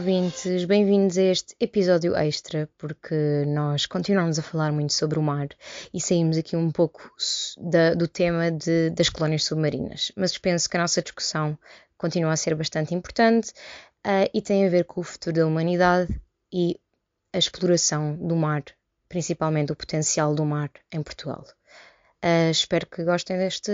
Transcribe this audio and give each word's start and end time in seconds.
Ouvintes, 0.00 0.64
bem-vindos 0.64 1.18
a 1.18 1.24
este 1.24 1.54
episódio 1.60 2.16
extra, 2.16 2.70
porque 2.78 3.44
nós 3.46 3.84
continuamos 3.84 4.38
a 4.38 4.42
falar 4.42 4.72
muito 4.72 4.94
sobre 4.94 5.18
o 5.18 5.22
mar 5.22 5.48
e 5.92 6.00
saímos 6.00 6.38
aqui 6.38 6.56
um 6.56 6.70
pouco 6.70 7.12
da, 7.58 7.92
do 7.92 8.08
tema 8.08 8.50
de, 8.50 8.88
das 8.88 9.10
colónias 9.10 9.44
submarinas. 9.44 10.10
Mas 10.16 10.38
penso 10.38 10.70
que 10.70 10.78
a 10.78 10.80
nossa 10.80 11.02
discussão 11.02 11.56
continua 11.98 12.32
a 12.32 12.36
ser 12.36 12.54
bastante 12.54 12.94
importante 12.94 13.50
uh, 14.06 14.26
e 14.32 14.40
tem 14.40 14.66
a 14.66 14.70
ver 14.70 14.86
com 14.86 15.02
o 15.02 15.04
futuro 15.04 15.36
da 15.36 15.46
humanidade 15.46 16.18
e 16.50 16.80
a 17.34 17.36
exploração 17.36 18.16
do 18.16 18.34
mar, 18.34 18.64
principalmente 19.06 19.70
o 19.70 19.76
potencial 19.76 20.34
do 20.34 20.46
mar 20.46 20.70
em 20.90 21.02
Portugal. 21.02 21.44
Uh, 22.24 22.50
espero 22.50 22.86
que 22.86 23.04
gostem 23.04 23.36
deste 23.36 23.70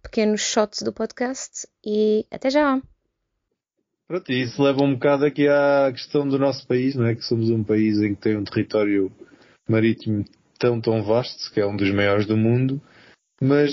pequeno 0.00 0.38
shot 0.38 0.84
do 0.84 0.92
podcast 0.92 1.66
e 1.84 2.24
até 2.30 2.50
já! 2.50 2.80
Pronto, 4.08 4.30
e 4.30 4.42
isso 4.42 4.62
leva 4.62 4.82
um 4.82 4.94
bocado 4.94 5.24
aqui 5.24 5.48
à 5.48 5.90
questão 5.92 6.28
do 6.28 6.38
nosso 6.38 6.66
país, 6.66 6.94
não 6.94 7.06
é? 7.06 7.14
Que 7.14 7.22
somos 7.22 7.50
um 7.50 7.64
país 7.64 8.00
em 8.00 8.14
que 8.14 8.20
tem 8.20 8.36
um 8.36 8.44
território 8.44 9.10
marítimo 9.68 10.24
tão, 10.58 10.80
tão 10.80 11.02
vasto, 11.02 11.52
que 11.52 11.60
é 11.60 11.66
um 11.66 11.76
dos 11.76 11.90
maiores 11.90 12.26
do 12.26 12.36
mundo, 12.36 12.80
mas 13.40 13.72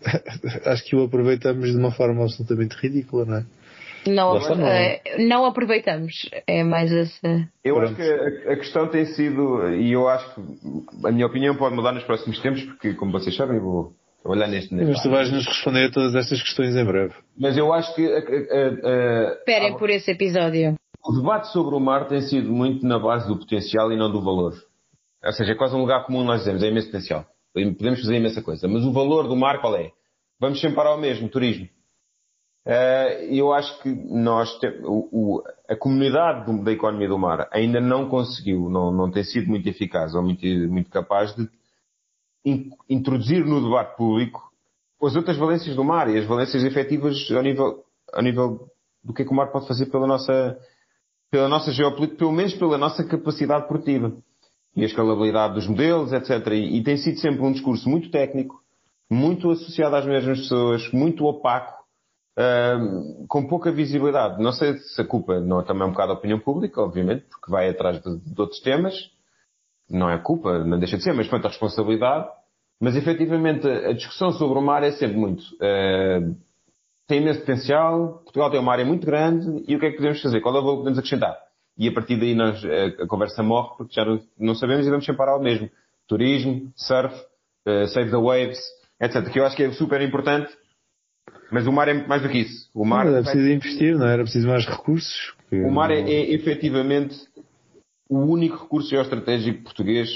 acho 0.66 0.84
que 0.84 0.94
o 0.94 1.04
aproveitamos 1.04 1.70
de 1.70 1.76
uma 1.76 1.90
forma 1.90 2.22
absolutamente 2.22 2.76
ridícula, 2.76 3.24
não 3.24 3.36
é? 3.38 3.46
Não, 4.06 4.38
não. 4.38 4.68
É, 4.68 5.02
não 5.18 5.44
aproveitamos. 5.44 6.30
É 6.46 6.62
mais 6.62 6.92
essa. 6.92 7.48
Eu 7.64 7.74
Pronto. 7.74 7.88
acho 7.88 7.96
que 7.96 8.48
a, 8.48 8.52
a, 8.52 8.56
questão 8.56 8.88
tem 8.88 9.04
sido, 9.06 9.68
e 9.74 9.92
eu 9.92 10.08
acho 10.08 10.32
que 10.32 10.40
a 11.04 11.10
minha 11.10 11.26
opinião 11.26 11.56
pode 11.56 11.74
mudar 11.74 11.90
nos 11.90 12.04
próximos 12.04 12.38
tempos, 12.40 12.62
porque, 12.62 12.94
como 12.94 13.10
vocês 13.10 13.34
sabem, 13.34 13.58
vou 13.58 13.92
trabalhar 14.26 14.48
neste. 14.48 14.74
neste 14.74 14.92
Mas 14.92 15.02
tu 15.02 15.10
vais 15.10 15.30
nos 15.30 15.46
responder 15.46 15.86
a 15.86 15.90
todas 15.90 16.14
estas 16.14 16.42
questões 16.42 16.74
em 16.74 16.84
breve. 16.84 17.14
Mas 17.38 17.56
eu 17.56 17.72
acho 17.72 17.94
que. 17.94 18.02
Esperem 18.02 19.76
por 19.76 19.88
esse 19.88 20.10
episódio. 20.10 20.74
O 21.04 21.12
debate 21.12 21.52
sobre 21.52 21.76
o 21.76 21.80
mar 21.80 22.08
tem 22.08 22.20
sido 22.20 22.50
muito 22.50 22.84
na 22.84 22.98
base 22.98 23.28
do 23.28 23.38
potencial 23.38 23.92
e 23.92 23.96
não 23.96 24.10
do 24.10 24.20
valor. 24.20 24.54
Ou 25.24 25.32
seja, 25.32 25.52
é 25.52 25.54
quase 25.54 25.74
um 25.74 25.80
lugar 25.80 26.04
comum 26.04 26.24
nós 26.24 26.40
dizemos, 26.40 26.62
é 26.62 26.68
imenso 26.68 26.88
potencial. 26.88 27.24
Podemos 27.54 28.00
fazer 28.00 28.16
imensa 28.16 28.42
coisa. 28.42 28.66
Mas 28.68 28.84
o 28.84 28.92
valor 28.92 29.28
do 29.28 29.36
mar 29.36 29.60
qual 29.60 29.76
é? 29.76 29.90
Vamos 30.40 30.60
sempre 30.60 30.76
para 30.76 30.94
o 30.94 31.00
mesmo, 31.00 31.28
turismo. 31.28 31.68
Uh, 32.66 33.22
eu 33.30 33.52
acho 33.52 33.80
que 33.80 33.88
nós, 33.88 34.50
o, 34.82 35.36
o, 35.36 35.42
a 35.68 35.76
comunidade 35.76 36.64
da 36.64 36.72
economia 36.72 37.08
do 37.08 37.16
mar 37.16 37.48
ainda 37.52 37.80
não 37.80 38.08
conseguiu, 38.08 38.68
não, 38.68 38.90
não 38.90 39.08
tem 39.08 39.22
sido 39.22 39.46
muito 39.46 39.68
eficaz 39.68 40.14
ou 40.14 40.22
muito, 40.22 40.44
muito 40.44 40.90
capaz 40.90 41.34
de 41.36 41.48
in, 42.46 42.70
introduzir 42.88 43.44
no 43.44 43.60
debate 43.60 43.96
público 43.96 44.50
as 45.02 45.14
outras 45.14 45.36
valências 45.36 45.74
do 45.76 45.84
mar 45.84 46.08
e 46.08 46.16
as 46.16 46.24
valências 46.24 46.64
efetivas 46.64 47.28
ao 47.30 47.42
nível, 47.42 47.84
ao 48.12 48.22
nível 48.22 48.70
do 49.04 49.12
que 49.12 49.22
é 49.22 49.24
que 49.24 49.32
o 49.32 49.34
mar 49.34 49.50
pode 49.50 49.66
fazer 49.66 49.86
pela 49.86 50.06
nossa, 50.06 50.56
pela 51.30 51.48
nossa 51.48 51.72
geopolítica, 51.72 52.18
pelo 52.18 52.32
menos 52.32 52.54
pela 52.54 52.78
nossa 52.78 53.04
capacidade 53.04 53.68
produtiva 53.68 54.16
e 54.74 54.82
a 54.82 54.86
escalabilidade 54.86 55.54
dos 55.54 55.66
modelos, 55.66 56.12
etc. 56.12 56.30
E, 56.52 56.78
e 56.78 56.82
tem 56.82 56.96
sido 56.96 57.18
sempre 57.18 57.42
um 57.42 57.52
discurso 57.52 57.88
muito 57.88 58.10
técnico, 58.10 58.62
muito 59.10 59.50
associado 59.50 59.96
às 59.96 60.06
mesmas 60.06 60.40
pessoas, 60.40 60.90
muito 60.92 61.24
opaco, 61.24 61.82
uh, 62.38 63.26
com 63.26 63.46
pouca 63.46 63.72
visibilidade. 63.72 64.42
Não 64.42 64.52
sei 64.52 64.76
se 64.78 65.00
a 65.00 65.04
culpa 65.04 65.40
não 65.40 65.60
é 65.60 65.64
também 65.64 65.86
um 65.86 65.92
bocado 65.92 66.12
a 66.12 66.16
opinião 66.16 66.38
pública, 66.38 66.82
obviamente, 66.82 67.24
porque 67.30 67.50
vai 67.50 67.68
atrás 67.68 68.00
de, 68.02 68.18
de 68.18 68.40
outros 68.40 68.60
temas. 68.60 68.94
Não 69.88 70.10
é 70.10 70.18
culpa, 70.18 70.58
não 70.64 70.78
deixa 70.78 70.96
de 70.96 71.02
ser, 71.02 71.12
mas 71.12 71.28
quanto 71.28 71.46
a 71.46 71.50
responsabilidade. 71.50 72.28
Mas 72.80 72.94
efetivamente 72.96 73.66
a 73.66 73.92
discussão 73.92 74.32
sobre 74.32 74.58
o 74.58 74.62
mar 74.62 74.82
é 74.82 74.92
sempre 74.92 75.16
muito. 75.16 75.42
Uh, 75.54 76.36
tem 77.06 77.22
imenso 77.22 77.40
potencial, 77.40 78.20
Portugal 78.24 78.50
tem 78.50 78.60
uma 78.60 78.72
área 78.72 78.84
muito 78.84 79.06
grande 79.06 79.64
e 79.66 79.76
o 79.76 79.78
que 79.78 79.86
é 79.86 79.90
que 79.90 79.96
podemos 79.96 80.20
fazer? 80.20 80.40
Qual 80.40 80.54
é 80.54 80.58
o 80.58 80.62
valor 80.62 80.74
que 80.74 80.80
podemos 80.80 80.98
acrescentar? 80.98 81.38
E 81.78 81.88
a 81.88 81.92
partir 81.92 82.18
daí 82.18 82.34
nós, 82.34 82.62
a, 82.64 83.04
a 83.04 83.06
conversa 83.06 83.42
morre 83.42 83.76
porque 83.78 83.94
já 83.94 84.04
não 84.38 84.54
sabemos 84.54 84.86
e 84.86 84.90
vamos 84.90 85.06
sempre 85.06 85.18
parar 85.18 85.36
o 85.36 85.42
mesmo. 85.42 85.70
Turismo, 86.06 86.70
surf, 86.76 87.14
uh, 87.66 87.86
save 87.88 88.10
the 88.10 88.16
waves, 88.16 88.58
etc. 89.00 89.30
Que 89.30 89.40
eu 89.40 89.46
acho 89.46 89.56
que 89.56 89.62
é 89.62 89.72
super 89.72 90.02
importante 90.02 90.52
mas 91.50 91.66
o 91.66 91.72
mar 91.72 91.88
é 91.88 91.94
muito 91.94 92.08
mais 92.08 92.22
do 92.22 92.28
que 92.28 92.38
isso. 92.38 92.68
O 92.74 92.84
mar 92.84 93.06
era 93.06 93.22
preciso 93.22 93.48
investir, 93.48 93.96
não 93.96 94.06
é? 94.06 94.14
era 94.14 94.22
preciso 94.22 94.48
mais 94.48 94.66
recursos. 94.66 95.34
O 95.52 95.70
mar 95.70 95.90
é, 95.90 96.00
é 96.00 96.34
efetivamente 96.34 97.14
o 98.08 98.18
único 98.18 98.62
recurso 98.62 98.90
geoestratégico 98.90 99.62
português. 99.64 100.08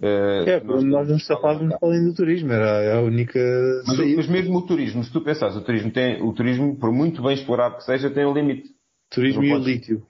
Uh, 0.00 0.48
é, 0.48 0.60
nós, 0.64 0.82
nós 0.82 1.08
não 1.08 1.16
estávamos 1.16 1.76
além 1.82 2.04
do 2.04 2.14
turismo, 2.14 2.52
era 2.52 2.98
a 2.98 3.02
única. 3.02 3.38
Mas, 3.86 4.16
mas, 4.16 4.28
mesmo 4.28 4.58
o 4.58 4.66
turismo, 4.66 5.04
se 5.04 5.12
tu 5.12 5.20
pensares, 5.20 5.56
o 5.56 5.60
turismo 5.60 5.90
tem, 5.90 6.22
o 6.22 6.32
turismo, 6.32 6.74
por 6.76 6.90
muito 6.90 7.22
bem 7.22 7.34
explorado 7.34 7.76
que 7.76 7.84
seja, 7.84 8.10
tem 8.10 8.24
um 8.24 8.32
limite. 8.32 8.70
Turismo 9.10 9.44
e 9.44 9.52
o 9.52 9.58
lítio. 9.58 10.02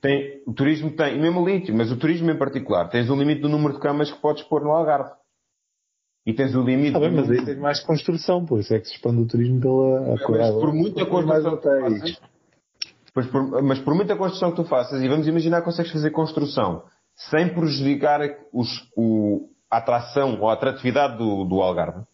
Tem, 0.00 0.42
o 0.46 0.52
turismo 0.52 0.90
tem, 0.90 1.20
mesmo 1.20 1.40
o 1.40 1.48
lítio, 1.48 1.74
mas 1.74 1.92
o 1.92 1.96
turismo 1.96 2.30
em 2.30 2.38
particular, 2.38 2.88
tens 2.88 3.10
um 3.10 3.16
limite 3.16 3.42
do 3.42 3.48
número 3.48 3.74
de 3.74 3.80
camas 3.80 4.10
que 4.10 4.20
podes 4.20 4.42
pôr 4.44 4.62
no 4.62 4.70
Algarve. 4.70 5.10
E 6.26 6.34
tens 6.34 6.54
o 6.54 6.62
limite. 6.62 6.96
Ah, 6.96 7.00
bem, 7.00 7.12
mas 7.12 7.30
aí 7.30 7.44
tens 7.44 7.58
mais 7.58 7.80
construção, 7.80 8.44
por 8.44 8.60
isso 8.60 8.74
é 8.74 8.80
que 8.80 8.88
se 8.88 8.94
expande 8.94 9.22
o 9.22 9.26
turismo 9.26 9.60
pela. 9.60 10.00
Mas, 10.00 10.28
mas 10.28 10.50
por 10.56 10.74
muita 10.74 11.06
construção 11.06 11.60
faças, 11.60 12.20
por, 13.12 13.62
mas 13.62 13.78
por 13.78 13.94
muita 13.94 14.16
construção 14.16 14.50
que 14.50 14.56
tu 14.56 14.64
faças, 14.64 15.02
e 15.02 15.08
vamos 15.08 15.26
imaginar 15.26 15.60
que 15.60 15.64
consegues 15.64 15.92
fazer 15.92 16.10
construção 16.10 16.82
sem 17.14 17.48
prejudicar 17.48 18.20
os, 18.52 18.68
o, 18.96 19.48
a 19.70 19.78
atração 19.78 20.38
ou 20.40 20.48
a 20.48 20.52
atratividade 20.52 21.18
do, 21.18 21.44
do 21.44 21.60
Algarve, 21.60 22.04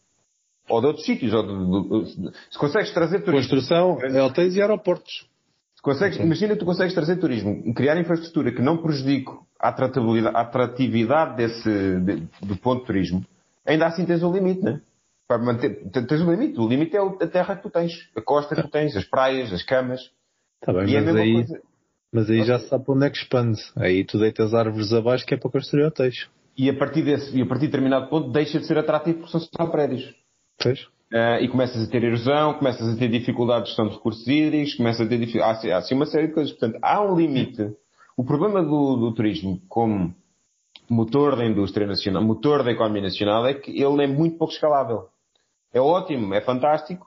ou 0.68 0.80
de 0.80 0.86
outros 0.86 1.04
sítios, 1.04 1.32
ou 1.34 1.42
de, 1.42 2.14
de, 2.14 2.32
se 2.50 2.58
consegues 2.58 2.92
trazer 2.92 3.20
turismo. 3.20 3.50
Construção, 3.50 3.98
hotéis 4.24 4.56
e 4.56 4.62
aeroportos. 4.62 5.28
Se 5.76 5.82
consegues, 5.82 6.18
imagina 6.18 6.54
que 6.54 6.60
tu 6.60 6.64
consegues 6.64 6.94
trazer 6.94 7.16
turismo 7.16 7.74
criar 7.74 7.98
infraestrutura 8.00 8.50
que 8.50 8.62
não 8.62 8.78
prejudique 8.78 9.30
a 9.60 9.68
atratividade, 9.68 10.36
a 10.36 10.40
atratividade 10.40 11.36
desse, 11.36 12.00
de, 12.00 12.28
do 12.40 12.56
ponto 12.56 12.80
de 12.80 12.86
turismo, 12.86 13.24
ainda 13.66 13.86
assim 13.86 14.06
tens 14.06 14.22
um 14.22 14.32
limite, 14.32 14.62
né? 14.62 14.80
Para 15.28 15.38
manter, 15.38 15.90
tens 15.90 16.20
um 16.20 16.30
limite. 16.30 16.58
O 16.58 16.68
limite 16.68 16.96
é 16.96 17.00
a 17.00 17.26
terra 17.26 17.56
que 17.56 17.62
tu 17.62 17.70
tens, 17.70 17.92
a 18.16 18.20
costa 18.20 18.54
que 18.54 18.62
tu 18.62 18.68
tens, 18.68 18.96
as 18.96 19.04
praias, 19.04 19.52
as 19.52 19.62
camas. 19.62 20.00
Tá 20.60 20.72
bem, 20.72 20.88
e 20.88 20.96
é 20.96 21.00
mas, 21.00 21.16
é 21.16 21.20
aí, 21.20 21.34
coisa... 21.34 21.62
mas 22.12 22.30
aí 22.30 22.44
já 22.44 22.58
se 22.58 22.68
sabe 22.68 22.84
para 22.84 22.94
onde 22.94 23.06
é 23.06 23.10
que 23.10 23.18
expande. 23.18 23.60
Aí 23.76 24.04
tu 24.04 24.18
deitas 24.18 24.54
árvores 24.54 24.92
abaixo 24.92 25.26
que 25.26 25.34
é 25.34 25.36
para 25.36 25.50
construir 25.50 25.84
hotéis. 25.84 26.28
E 26.56 26.70
a 26.70 26.76
partir 26.76 27.02
desse, 27.02 27.36
e 27.36 27.42
a 27.42 27.46
partir 27.46 27.62
de 27.62 27.72
determinado 27.72 28.08
ponto 28.08 28.30
deixa 28.30 28.58
de 28.58 28.66
ser 28.66 28.78
atrativo 28.78 29.18
porque 29.18 29.32
são 29.32 29.40
só 29.40 29.66
prédios. 29.66 30.14
Pois. 30.62 30.80
Uh, 31.12 31.42
e 31.42 31.48
começas 31.48 31.86
a 31.86 31.90
ter 31.90 32.02
erosão, 32.02 32.54
começas 32.54 32.88
a 32.88 32.96
ter 32.96 33.08
dificuldades 33.08 33.64
de 33.64 33.68
gestão 33.70 33.88
de 33.88 33.94
recursos 33.94 34.26
hídricos, 34.26 34.74
começas 34.74 35.06
a 35.06 35.08
ter 35.08 35.18
dificuldades, 35.18 35.64
há, 35.64 35.74
há 35.74 35.78
assim 35.78 35.94
uma 35.94 36.06
série 36.06 36.28
de 36.28 36.34
coisas. 36.34 36.52
Portanto, 36.52 36.78
há 36.82 37.02
um 37.02 37.16
limite. 37.16 37.72
O 38.16 38.24
problema 38.24 38.62
do, 38.62 38.96
do 38.96 39.14
turismo, 39.14 39.60
como 39.68 40.14
motor 40.88 41.36
da 41.36 41.44
indústria 41.44 41.86
nacional, 41.86 42.22
motor 42.22 42.62
da 42.62 42.70
economia 42.70 43.02
nacional, 43.02 43.46
é 43.46 43.54
que 43.54 43.70
ele 43.70 44.04
é 44.04 44.06
muito 44.06 44.38
pouco 44.38 44.52
escalável. 44.52 45.08
É 45.72 45.80
ótimo, 45.80 46.32
é 46.34 46.40
fantástico, 46.40 47.06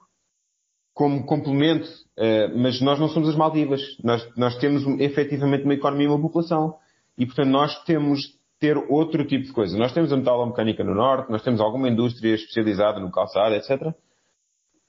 como 0.98 1.24
complemento, 1.28 1.88
eh, 2.18 2.48
mas 2.56 2.82
nós 2.82 3.00
não 3.00 3.08
somos 3.08 3.30
as 3.30 3.36
Maldivas. 3.36 3.80
Nós, 4.04 4.28
nós 4.36 4.58
temos 4.58 4.84
efetivamente 5.00 5.64
uma 5.64 5.76
economia 5.76 6.08
e 6.08 6.10
uma 6.10 6.20
população. 6.20 6.76
E, 7.16 7.24
portanto, 7.24 7.50
nós 7.50 7.84
temos 7.84 8.20
de 8.22 8.34
ter 8.60 8.76
outro 8.90 9.24
tipo 9.24 9.46
de 9.46 9.52
coisa. 9.54 9.78
Nós 9.78 9.94
temos 9.94 10.12
a 10.12 10.18
metalomecânica 10.18 10.84
no 10.84 10.96
Norte, 10.96 11.32
nós 11.32 11.44
temos 11.44 11.62
alguma 11.62 11.88
indústria 11.88 12.34
especializada 12.34 13.00
no 13.00 13.12
calçado, 13.12 13.54
etc. 13.54 13.94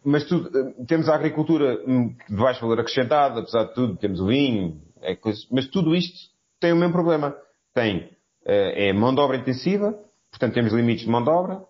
Mas 0.03 0.25
tudo, 0.25 0.49
eh, 0.59 0.85
temos 0.87 1.11
a 1.11 1.15
agricultura 1.15 1.79
hum, 1.87 2.17
de 2.27 2.37
baixo 2.37 2.63
valor 2.63 2.81
acrescentado, 2.81 3.41
apesar 3.41 3.65
de 3.65 3.75
tudo, 3.75 3.95
temos 3.99 4.19
o 4.19 4.29
vinho, 4.29 4.81
é 5.03 5.15
coisa, 5.15 5.41
mas 5.53 5.69
tudo 5.69 5.95
isto 5.95 6.31
tem 6.59 6.73
o 6.73 6.77
mesmo 6.77 6.95
problema. 6.95 7.37
Tem 7.75 8.09
eh, 8.47 8.89
é 8.89 8.93
mão 8.95 9.15
de 9.15 9.21
obra 9.21 9.37
intensiva, 9.37 9.93
portanto 10.31 10.55
temos 10.55 10.73
limites 10.73 11.05
de 11.05 11.11
mão 11.11 11.23
de 11.23 11.29
obra 11.29 11.61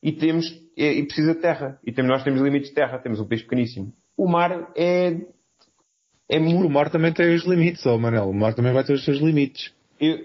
e 0.00 0.12
temos 0.12 0.46
e 0.78 1.02
precisa 1.02 1.34
de 1.34 1.40
terra. 1.40 1.80
E 1.84 1.92
temos, 1.92 2.10
nós 2.10 2.22
temos 2.22 2.40
limites 2.40 2.68
de 2.68 2.74
terra, 2.74 2.98
temos 2.98 3.18
um 3.18 3.26
peixe 3.26 3.42
pequeníssimo. 3.42 3.92
O 4.18 4.28
mar 4.28 4.70
é 4.76 5.16
é 6.28 6.38
muito... 6.38 6.66
O 6.66 6.70
mar 6.70 6.90
também 6.90 7.12
tem 7.12 7.34
os 7.34 7.44
limites, 7.44 7.86
ó 7.86 7.94
oh 7.94 7.98
Manel. 7.98 8.28
O 8.28 8.34
mar 8.34 8.52
também 8.52 8.72
vai 8.72 8.84
ter 8.84 8.92
os 8.92 9.04
seus 9.04 9.18
limites. 9.18 9.72
Eu, 9.98 10.18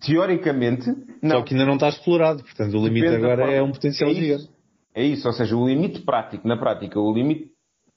teoricamente, 0.00 0.88
não. 1.22 1.38
Só 1.38 1.42
que 1.42 1.54
ainda 1.54 1.66
não 1.66 1.74
está 1.74 1.88
explorado, 1.88 2.42
portanto 2.42 2.72
o 2.78 2.84
limite 2.84 3.06
Depende 3.06 3.26
agora 3.26 3.52
é 3.52 3.62
um 3.62 3.70
potencial 3.70 4.10
é 4.10 4.14
gigante. 4.14 4.48
É 4.94 5.04
isso, 5.04 5.26
ou 5.26 5.34
seja, 5.34 5.56
o 5.56 5.66
limite 5.68 6.00
prático, 6.00 6.46
na 6.46 6.56
prática, 6.56 6.98
o 6.98 7.12
limite 7.12 7.50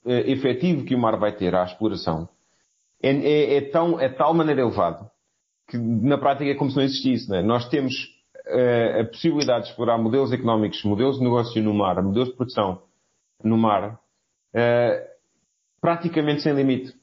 uh, 0.04 0.10
efetivo 0.10 0.84
que 0.84 0.94
o 0.94 0.98
mar 0.98 1.18
vai 1.18 1.34
ter 1.34 1.54
à 1.54 1.64
exploração 1.64 2.28
é, 3.02 3.10
é, 3.10 3.56
é, 3.56 3.60
tão, 3.70 4.00
é 4.00 4.08
tal 4.08 4.32
maneira 4.34 4.62
elevado 4.62 5.08
que 5.68 5.76
na 5.76 6.16
prática 6.16 6.50
é 6.50 6.54
como 6.54 6.70
se 6.70 6.76
não 6.76 6.84
existisse. 6.84 7.28
Né? 7.28 7.42
Nós 7.42 7.68
temos 7.68 7.92
uh, 8.46 9.00
a 9.00 9.04
possibilidade 9.04 9.64
de 9.64 9.70
explorar 9.70 9.98
modelos 9.98 10.32
económicos, 10.32 10.82
modelos 10.84 11.18
de 11.18 11.24
negócio 11.24 11.62
no 11.62 11.74
mar, 11.74 12.00
modelos 12.02 12.28
de 12.28 12.36
produção 12.36 12.82
no 13.42 13.58
mar, 13.58 13.98
uh, 14.54 15.15
praticamente 15.80 16.42
sem 16.42 16.54
limite. 16.54 16.94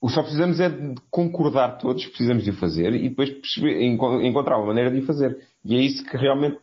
O 0.00 0.08
só 0.08 0.22
precisamos 0.22 0.58
é 0.60 0.68
de 0.68 0.94
concordar 1.10 1.78
todos, 1.78 2.06
precisamos 2.06 2.44
de 2.44 2.50
o 2.50 2.56
fazer 2.56 2.94
e 2.94 3.10
depois 3.10 3.30
encontrar 4.22 4.56
uma 4.56 4.68
maneira 4.68 4.90
de 4.90 5.00
o 5.00 5.06
fazer. 5.06 5.38
E 5.64 5.76
é 5.76 5.80
isso 5.80 6.04
que 6.04 6.16
realmente 6.16 6.58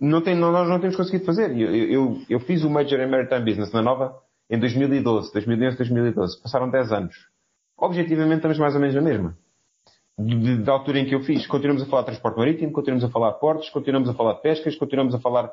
não 0.00 0.22
tem, 0.22 0.34
não, 0.34 0.50
nós 0.50 0.68
não 0.68 0.80
temos 0.80 0.96
conseguido 0.96 1.26
fazer. 1.26 1.50
Eu, 1.56 1.74
eu, 1.74 2.22
eu, 2.28 2.40
fiz 2.40 2.64
o 2.64 2.70
Major 2.70 2.98
in 3.00 3.10
Maritime 3.10 3.44
Business 3.44 3.72
na 3.72 3.82
Nova 3.82 4.18
em 4.48 4.58
2012, 4.58 5.32
2011, 5.32 5.76
2012. 5.76 6.42
Passaram 6.42 6.70
10 6.70 6.92
anos 6.92 7.34
objetivamente 7.76 8.36
estamos 8.36 8.58
mais 8.58 8.74
ou 8.74 8.80
menos 8.80 8.94
na 8.94 9.02
mesma. 9.02 9.36
Da 10.64 10.72
altura 10.72 11.00
em 11.00 11.06
que 11.06 11.14
eu 11.14 11.20
fiz, 11.20 11.46
continuamos 11.46 11.82
a 11.82 11.86
falar 11.86 12.02
de 12.02 12.06
transporte 12.06 12.38
marítimo, 12.38 12.72
continuamos 12.72 13.04
a 13.04 13.08
falar 13.08 13.32
de 13.32 13.40
portos, 13.40 13.68
continuamos 13.70 14.08
a 14.08 14.14
falar 14.14 14.34
de 14.34 14.42
pescas, 14.42 14.76
continuamos 14.76 15.14
a 15.14 15.18
falar 15.18 15.50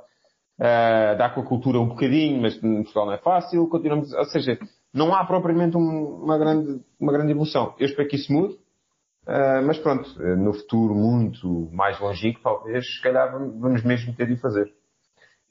uh, 0.62 1.18
da 1.18 1.26
aquacultura 1.26 1.80
um 1.80 1.88
bocadinho, 1.88 2.40
mas 2.42 2.56
em 2.64 2.84
Portugal 2.84 3.08
não 3.08 3.14
é 3.14 3.18
fácil, 3.18 3.68
continuamos, 3.68 4.14
ou 4.14 4.26
seja, 4.26 4.60
não 4.94 5.14
há 5.14 5.26
propriamente 5.26 5.76
um, 5.76 6.24
uma, 6.24 6.38
grande, 6.38 6.82
uma 7.00 7.12
grande 7.12 7.32
evolução. 7.32 7.74
Eu 7.80 7.88
espero 7.88 8.08
que 8.08 8.16
isso 8.16 8.32
mude, 8.32 8.54
uh, 8.54 9.66
mas 9.66 9.80
pronto, 9.80 10.08
no 10.38 10.54
futuro 10.54 10.94
muito 10.94 11.70
mais 11.74 12.00
longínquo, 12.00 12.42
talvez, 12.44 12.86
se 12.86 13.02
calhar 13.02 13.32
vamos 13.32 13.84
mesmo 13.84 14.14
ter 14.14 14.28
de 14.28 14.38
fazer. 14.38 14.72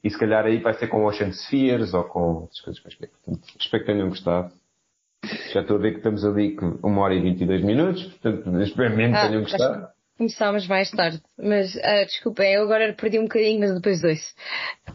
E 0.03 0.09
se 0.09 0.17
calhar 0.17 0.45
aí 0.45 0.59
vai 0.59 0.73
ser 0.73 0.87
com 0.87 1.05
Ocean 1.05 1.31
Spheres 1.31 1.93
ou 1.93 2.03
com 2.05 2.33
outras 2.33 2.59
coisas 2.61 2.81
quaisquer. 2.81 3.09
Portanto, 3.09 3.47
espero 3.59 3.83
que 3.83 3.91
tenham 3.91 4.09
gostado. 4.09 4.51
Já 5.53 5.61
estou 5.61 5.77
a 5.77 5.79
ver 5.79 5.91
que 5.91 5.97
estamos 5.97 6.25
ali 6.25 6.55
com 6.55 6.79
uma 6.81 7.01
hora 7.01 7.13
e 7.13 7.21
22 7.21 7.63
minutos, 7.63 8.03
portanto, 8.05 8.59
espero 8.61 8.97
mesmo 8.97 9.13
que 9.13 9.19
ah, 9.19 9.27
tenham 9.27 9.41
gostado. 9.43 9.87
Começámos 10.21 10.67
mais 10.67 10.91
tarde, 10.91 11.19
mas 11.35 11.73
uh, 11.73 12.05
desculpa, 12.05 12.43
eu 12.43 12.61
agora 12.61 12.93
perdi 12.93 13.17
um 13.17 13.23
bocadinho, 13.23 13.59
mas 13.59 13.73
depois 13.73 14.01
dois. 14.03 14.19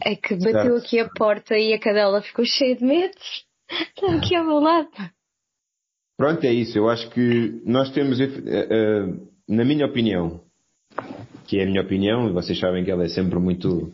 É 0.01 0.15
que 0.15 0.35
bateu 0.35 0.53
certo. 0.53 0.77
aqui 0.77 0.99
a 1.01 1.09
porta 1.09 1.57
e 1.57 1.73
a 1.73 1.79
cadela 1.79 2.21
ficou 2.21 2.45
cheia 2.45 2.77
de 2.77 2.85
medos. 2.85 3.45
Está 3.69 4.15
aqui 4.15 4.33
ao 4.37 4.45
meu 4.45 4.61
lado. 4.61 4.89
Pronto, 6.15 6.41
é 6.45 6.53
isso. 6.53 6.77
Eu 6.77 6.87
acho 6.87 7.09
que 7.09 7.61
nós 7.65 7.91
temos, 7.91 8.21
uh, 8.21 8.23
uh, 8.23 9.29
na 9.49 9.65
minha 9.65 9.85
opinião, 9.85 10.45
que 11.45 11.59
é 11.59 11.63
a 11.63 11.65
minha 11.65 11.81
opinião, 11.81 12.29
e 12.29 12.31
vocês 12.31 12.57
sabem 12.57 12.85
que 12.85 12.91
ela 12.91 13.03
é 13.03 13.09
sempre 13.09 13.37
muito 13.37 13.93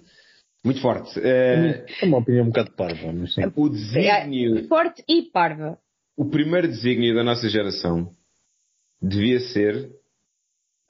muito 0.63 0.81
forte. 0.81 1.19
É, 1.19 1.83
é 2.00 2.06
uma 2.06 2.19
opinião 2.19 2.44
um 2.44 2.50
bocado 2.50 2.75
parva, 2.75 3.12
mas 3.12 3.33
sim. 3.33 3.41
O 3.56 3.69
desígnio. 3.69 4.59
É 4.59 4.63
forte 4.68 5.03
e 5.09 5.24
parva. 5.24 5.80
O 6.15 6.30
primeiro 6.30 6.68
desígnio 6.68 7.15
da 7.15 7.24
nossa 7.24 7.50
geração 7.50 8.13
devia 9.01 9.39
ser. 9.39 10.02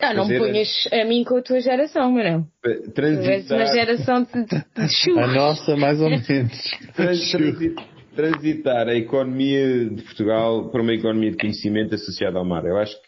Ah, 0.03 0.13
não 0.13 0.27
me 0.27 0.37
ponhas 0.37 0.87
a... 0.91 1.01
a... 1.01 1.05
mim 1.05 1.23
com 1.23 1.37
a 1.37 1.41
tua 1.41 1.59
geração, 1.59 2.11
mas 2.11 2.31
não. 2.31 2.47
Transitar. 2.93 3.57
uma 3.57 3.65
geração 3.67 4.23
de, 4.23 4.45
de 4.45 5.19
A 5.19 5.27
nossa, 5.27 5.75
mais 5.75 5.99
ou 6.01 6.09
menos. 6.11 6.71
Transitar 8.15 8.87
a 8.87 8.95
economia 8.95 9.89
de 9.89 10.01
Portugal 10.03 10.69
para 10.69 10.81
uma 10.81 10.93
economia 10.93 11.31
de 11.31 11.37
conhecimento 11.37 11.95
associada 11.95 12.37
ao 12.37 12.45
mar. 12.45 12.63
Eu 12.65 12.77
acho 12.77 12.95
que 12.95 13.07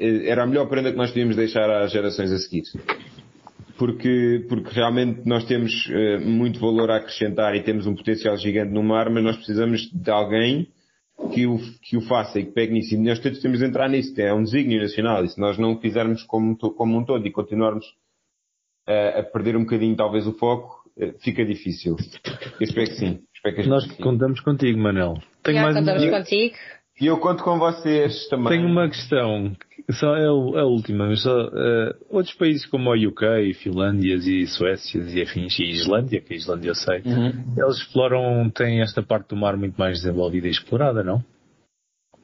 eh, 0.00 0.30
era 0.30 0.44
a 0.44 0.46
melhor 0.46 0.68
prenda 0.68 0.90
que 0.90 0.96
nós 0.96 1.10
podíamos 1.10 1.36
deixar 1.36 1.68
às 1.70 1.92
gerações 1.92 2.32
a 2.32 2.38
seguir 2.38 2.62
porque, 3.78 4.44
porque 4.48 4.74
realmente 4.74 5.22
nós 5.26 5.44
temos 5.44 5.72
uh, 5.86 6.20
muito 6.20 6.58
valor 6.58 6.90
a 6.90 6.96
acrescentar 6.96 7.54
e 7.54 7.62
temos 7.62 7.86
um 7.86 7.94
potencial 7.94 8.36
gigante 8.36 8.72
no 8.72 8.82
mar, 8.82 9.10
mas 9.10 9.22
nós 9.22 9.36
precisamos 9.36 9.90
de 9.92 10.10
alguém 10.10 10.68
que 11.32 11.46
o, 11.46 11.58
que 11.82 11.96
o 11.96 12.00
faça 12.02 12.38
e 12.38 12.44
que 12.44 12.52
pegue 12.52 12.72
nisso. 12.72 12.94
E 12.94 12.98
nós 12.98 13.18
todos 13.18 13.40
temos 13.40 13.58
de 13.58 13.64
entrar 13.64 13.88
nisso, 13.88 14.18
é 14.20 14.32
um 14.32 14.42
desígnio 14.42 14.80
nacional. 14.80 15.24
E 15.24 15.28
se 15.28 15.40
nós 15.40 15.58
não 15.58 15.72
o 15.72 15.80
fizermos 15.80 16.22
como, 16.24 16.56
como 16.56 16.98
um 16.98 17.04
todo 17.04 17.26
e 17.26 17.30
continuarmos 17.30 17.86
uh, 18.88 19.20
a 19.20 19.22
perder 19.22 19.56
um 19.56 19.64
bocadinho 19.64 19.96
talvez 19.96 20.26
o 20.26 20.32
foco, 20.32 20.88
uh, 20.96 21.18
fica 21.20 21.44
difícil. 21.44 21.96
Eu 22.60 22.66
espero 22.66 22.86
que 22.86 22.96
sim. 22.96 23.20
Espero 23.34 23.56
que 23.56 23.68
nós 23.68 23.86
contamos 23.96 24.40
contigo, 24.40 24.78
Manel. 24.78 25.14
Tenho 25.42 25.58
Já 25.58 25.62
mais 25.62 25.76
contamos 25.76 26.02
uma... 26.02 26.18
contigo. 26.18 26.54
E 27.00 27.06
eu 27.06 27.18
conto 27.18 27.44
com 27.44 27.58
vocês 27.58 28.26
também. 28.28 28.48
Tenho 28.48 28.66
uma 28.66 28.88
questão, 28.88 29.54
só 29.90 30.16
é 30.16 30.26
a 30.26 30.64
última, 30.64 31.06
mas 31.06 31.22
só, 31.22 31.46
uh, 31.46 31.94
outros 32.10 32.34
países 32.34 32.66
como 32.66 32.90
o 32.90 33.08
UK, 33.08 33.54
Finlândias 33.54 34.26
e 34.26 34.46
Suécias 34.46 35.14
e 35.14 35.22
afins, 35.22 35.58
e 35.60 35.70
Islândia, 35.70 36.20
que 36.20 36.34
a 36.34 36.36
Islândia 36.36 36.70
eu 36.70 36.74
sei, 36.74 37.02
uhum. 37.06 37.54
eles 37.56 37.76
exploram, 37.78 38.50
têm 38.50 38.82
esta 38.82 39.02
parte 39.02 39.28
do 39.28 39.36
mar 39.36 39.56
muito 39.56 39.76
mais 39.76 39.98
desenvolvida 39.98 40.48
e 40.48 40.50
explorada, 40.50 41.04
não? 41.04 41.22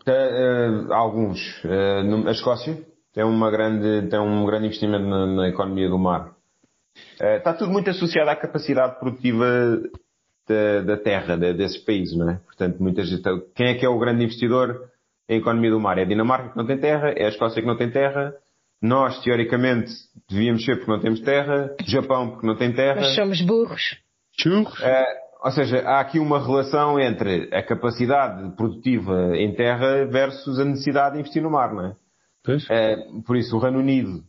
Uh, 0.06 0.88
uh, 0.88 0.92
alguns. 0.92 1.40
Uh, 1.64 2.26
a 2.26 2.32
Escócia 2.32 2.82
tem, 3.14 3.22
uma 3.22 3.50
grande, 3.50 4.08
tem 4.08 4.18
um 4.18 4.44
grande 4.44 4.66
investimento 4.66 5.04
na, 5.04 5.26
na 5.26 5.48
economia 5.48 5.88
do 5.88 5.98
mar. 5.98 6.34
está 7.20 7.54
tudo 7.54 7.70
muito 7.70 7.90
associado 7.90 8.28
à 8.28 8.34
capacidade 8.34 8.98
produtiva 8.98 9.80
da, 10.48 10.80
da 10.80 10.96
terra, 10.96 11.36
de, 11.36 11.54
desses 11.54 11.78
países, 11.78 12.16
não 12.16 12.28
é? 12.28 12.40
Portanto, 12.44 12.82
muita 12.82 13.04
gente, 13.04 13.22
quem 13.54 13.68
é 13.68 13.74
que 13.74 13.86
é 13.86 13.88
o 13.88 13.98
grande 13.98 14.24
investidor 14.24 14.90
em 15.28 15.38
economia 15.38 15.70
do 15.70 15.80
mar? 15.80 15.98
É 15.98 16.02
a 16.02 16.06
Dinamarca 16.06 16.50
que 16.50 16.56
não 16.56 16.66
tem 16.66 16.78
terra, 16.78 17.12
é 17.16 17.24
a 17.24 17.28
Escócia 17.28 17.60
que 17.60 17.68
não 17.68 17.76
tem 17.76 17.90
terra, 17.90 18.34
nós, 18.80 19.20
teoricamente, 19.22 19.92
devíamos 20.28 20.64
ser 20.64 20.76
porque 20.76 20.90
não 20.90 21.00
temos 21.00 21.20
terra, 21.20 21.74
Japão 21.86 22.30
porque 22.30 22.46
não 22.46 22.56
tem 22.56 22.72
terra. 22.72 23.00
Nós 23.00 23.14
somos 23.14 23.40
burros. 23.40 23.98
Churros. 24.40 24.80
É, 24.82 25.04
ou 25.44 25.50
seja, 25.52 25.78
há 25.86 26.00
aqui 26.00 26.18
uma 26.18 26.44
relação 26.44 26.98
entre 26.98 27.48
a 27.54 27.62
capacidade 27.62 28.56
produtiva 28.56 29.36
em 29.36 29.54
terra 29.54 30.04
versus 30.06 30.58
a 30.58 30.64
necessidade 30.64 31.14
de 31.14 31.20
investir 31.20 31.42
no 31.42 31.50
mar, 31.50 31.72
não 31.72 31.86
é? 31.86 31.96
Pois. 32.44 32.68
É, 32.68 32.96
por 33.24 33.36
isso, 33.36 33.56
o 33.56 33.60
Reino 33.60 33.78
Unido, 33.78 34.24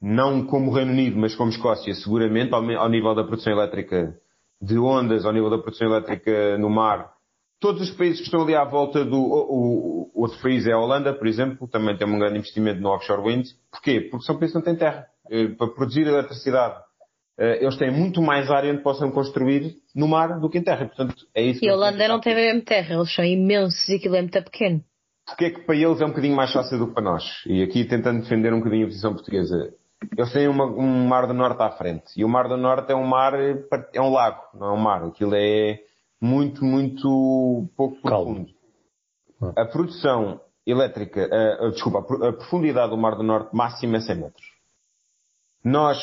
não 0.00 0.46
como 0.46 0.70
o 0.70 0.74
Reino 0.74 0.92
Unido, 0.92 1.18
mas 1.18 1.34
como 1.34 1.50
Escócia, 1.50 1.92
seguramente, 1.94 2.54
ao, 2.54 2.62
ao 2.62 2.88
nível 2.88 3.14
da 3.14 3.24
produção 3.24 3.52
elétrica 3.52 4.16
de 4.60 4.78
ondas 4.78 5.24
ao 5.24 5.32
nível 5.32 5.50
da 5.50 5.58
produção 5.58 5.88
elétrica 5.88 6.56
no 6.58 6.70
mar. 6.70 7.12
Todos 7.60 7.82
os 7.82 7.90
países 7.90 8.18
que 8.18 8.24
estão 8.24 8.42
ali 8.42 8.54
à 8.54 8.64
volta 8.64 9.04
do. 9.04 9.16
O, 9.16 10.10
o, 10.14 10.22
outro 10.22 10.38
país 10.40 10.66
é 10.66 10.72
a 10.72 10.78
Holanda, 10.78 11.12
por 11.14 11.26
exemplo, 11.26 11.66
também 11.68 11.96
tem 11.96 12.06
um 12.06 12.18
grande 12.18 12.38
investimento 12.38 12.80
no 12.80 12.90
offshore 12.90 13.22
wind. 13.22 13.46
Porquê? 13.70 14.02
Porque 14.10 14.26
são 14.26 14.36
países 14.38 14.52
que 14.52 14.58
não 14.58 14.64
têm 14.64 14.76
terra. 14.76 15.06
Eh, 15.30 15.48
para 15.48 15.68
produzir 15.68 16.06
eletricidade, 16.06 16.76
eh, 17.38 17.62
eles 17.62 17.76
têm 17.76 17.90
muito 17.90 18.20
mais 18.20 18.50
área 18.50 18.72
onde 18.72 18.82
possam 18.82 19.10
construir 19.10 19.76
no 19.94 20.06
mar 20.06 20.38
do 20.38 20.50
que 20.50 20.58
em 20.58 20.62
terra. 20.62 20.86
Portanto, 20.86 21.14
é 21.34 21.42
isso 21.42 21.64
e 21.64 21.68
a 21.68 21.74
Holanda 21.74 22.08
não 22.08 22.20
tem 22.20 22.34
mesmo 22.34 22.62
terra, 22.62 22.94
eles 22.94 23.14
são 23.14 23.24
imensos 23.24 23.88
e 23.88 23.96
aquilo 23.96 24.16
é 24.16 24.20
muito 24.20 24.42
pequeno. 24.44 24.82
Porquê 25.26 25.46
é 25.46 25.50
que 25.50 25.60
para 25.60 25.74
eles 25.74 26.00
é 26.00 26.04
um 26.04 26.10
bocadinho 26.10 26.36
mais 26.36 26.52
fácil 26.52 26.78
do 26.78 26.88
que 26.88 26.94
para 26.94 27.02
nós? 27.02 27.24
E 27.46 27.62
aqui 27.62 27.84
tentando 27.84 28.20
defender 28.20 28.52
um 28.52 28.58
bocadinho 28.58 28.84
a 28.84 28.88
posição 28.88 29.12
portuguesa 29.12 29.74
eles 30.16 30.32
têm 30.32 30.48
uma, 30.48 30.64
um 30.64 31.06
mar 31.06 31.26
do 31.26 31.34
norte 31.34 31.62
à 31.62 31.70
frente. 31.70 32.04
E 32.16 32.24
o 32.24 32.28
mar 32.28 32.48
do 32.48 32.56
norte 32.56 32.92
é 32.92 32.94
um 32.94 33.06
mar, 33.06 33.32
é 33.34 34.00
um 34.00 34.10
lago, 34.10 34.42
não 34.54 34.68
é 34.68 34.72
um 34.72 34.76
mar. 34.76 35.04
Aquilo 35.04 35.34
é 35.34 35.80
muito, 36.20 36.64
muito 36.64 37.68
pouco 37.76 38.00
profundo. 38.00 38.46
Ah. 39.42 39.62
A 39.62 39.66
produção 39.66 40.40
elétrica, 40.66 41.28
a, 41.30 41.66
a, 41.66 41.70
desculpa, 41.70 41.98
a, 41.98 42.32
profundidade 42.32 42.90
do 42.90 42.96
mar 42.96 43.16
do 43.16 43.22
norte 43.22 43.54
máxima 43.54 43.98
é 43.98 44.00
100 44.00 44.16
metros. 44.16 44.46
Nós, 45.64 45.98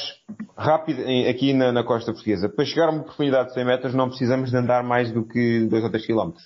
rápido, 0.58 1.02
aqui 1.30 1.54
na, 1.54 1.72
na, 1.72 1.84
costa 1.84 2.12
portuguesa, 2.12 2.50
para 2.50 2.66
chegar 2.66 2.90
a 2.90 2.92
uma 2.92 3.04
profundidade 3.04 3.50
de 3.50 3.54
100 3.56 3.66
metros 3.66 3.94
não 3.94 4.10
precisamos 4.10 4.50
de 4.50 4.58
andar 4.58 4.84
mais 4.84 5.12
do 5.12 5.26
que 5.26 5.66
2 5.68 5.84
ou 5.84 5.90
3 5.90 6.06
quilómetros. 6.06 6.44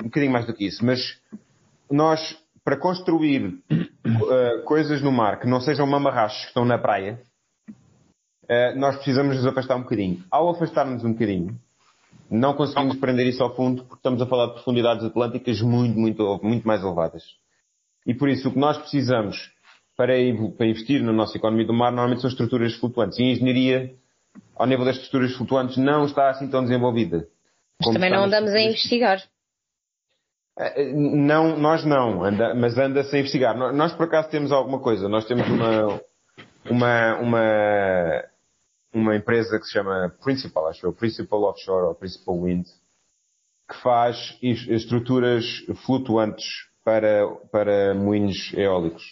Um 0.00 0.04
bocadinho 0.04 0.32
mais 0.32 0.46
do 0.46 0.54
que 0.54 0.66
isso. 0.66 0.84
Mas 0.84 1.00
nós 1.90 2.36
para 2.66 2.76
construir 2.76 3.46
uh, 3.46 4.64
coisas 4.64 5.00
no 5.00 5.12
mar 5.12 5.38
que 5.38 5.46
não 5.46 5.60
sejam 5.60 5.86
mamarrachos 5.86 6.40
que 6.40 6.48
estão 6.48 6.64
na 6.64 6.76
praia, 6.76 7.22
uh, 7.70 8.76
nós 8.76 8.96
precisamos 8.96 9.36
nos 9.36 9.46
afastar 9.46 9.76
um 9.76 9.82
bocadinho. 9.82 10.24
Ao 10.28 10.50
afastarmos 10.50 11.04
um 11.04 11.12
bocadinho, 11.12 11.56
não 12.30 12.54
conseguimos 12.54 12.96
prender 12.96 13.26
isso 13.26 13.42
ao 13.42 13.54
fundo 13.54 13.84
porque 13.84 13.96
estamos 13.96 14.20
a 14.20 14.26
falar 14.26 14.46
de 14.46 14.54
profundidades 14.54 15.04
atlânticas 15.04 15.60
muito, 15.60 15.98
muito, 15.98 16.40
muito 16.42 16.66
mais 16.66 16.82
elevadas. 16.82 17.22
E 18.06 18.14
por 18.14 18.28
isso 18.28 18.48
o 18.48 18.52
que 18.52 18.58
nós 18.58 18.78
precisamos 18.78 19.50
para, 19.96 20.12
para 20.56 20.66
investir 20.66 21.02
na 21.02 21.12
nossa 21.12 21.36
economia 21.36 21.66
do 21.66 21.72
mar 21.72 21.90
normalmente 21.90 22.20
são 22.20 22.30
estruturas 22.30 22.74
flutuantes. 22.74 23.18
E 23.18 23.22
a 23.22 23.26
engenharia, 23.26 23.94
ao 24.54 24.66
nível 24.66 24.84
das 24.84 24.96
estruturas 24.96 25.34
flutuantes, 25.34 25.76
não 25.76 26.04
está 26.04 26.30
assim 26.30 26.48
tão 26.48 26.62
desenvolvida. 26.62 27.26
Mas 27.80 27.92
também 27.92 28.10
não 28.10 28.24
andamos 28.24 28.52
a 28.52 28.60
investigar. 28.60 29.22
Eh, 30.58 30.92
não, 30.92 31.58
nós 31.58 31.84
não, 31.84 32.24
anda, 32.24 32.54
mas 32.54 32.78
anda-se 32.78 33.14
a 33.14 33.18
investigar. 33.18 33.56
Nós 33.56 33.92
por 33.92 34.04
acaso 34.04 34.30
temos 34.30 34.52
alguma 34.52 34.78
coisa. 34.78 35.08
Nós 35.08 35.26
temos 35.26 35.46
uma, 35.48 36.00
uma, 36.70 37.16
uma, 37.16 38.24
uma 38.92 39.16
empresa 39.16 39.58
que 39.58 39.66
se 39.66 39.72
chama 39.72 40.14
Principal, 40.22 40.68
acho 40.68 40.88
o 40.88 40.92
Principal 40.92 41.42
Offshore 41.42 41.86
ou 41.86 41.94
Principal 41.94 42.40
Wind, 42.40 42.66
que 43.68 43.76
faz 43.82 44.38
estruturas 44.42 45.44
flutuantes 45.84 46.46
para, 46.84 47.26
para 47.50 47.94
moinhos 47.94 48.52
eólicos. 48.54 49.02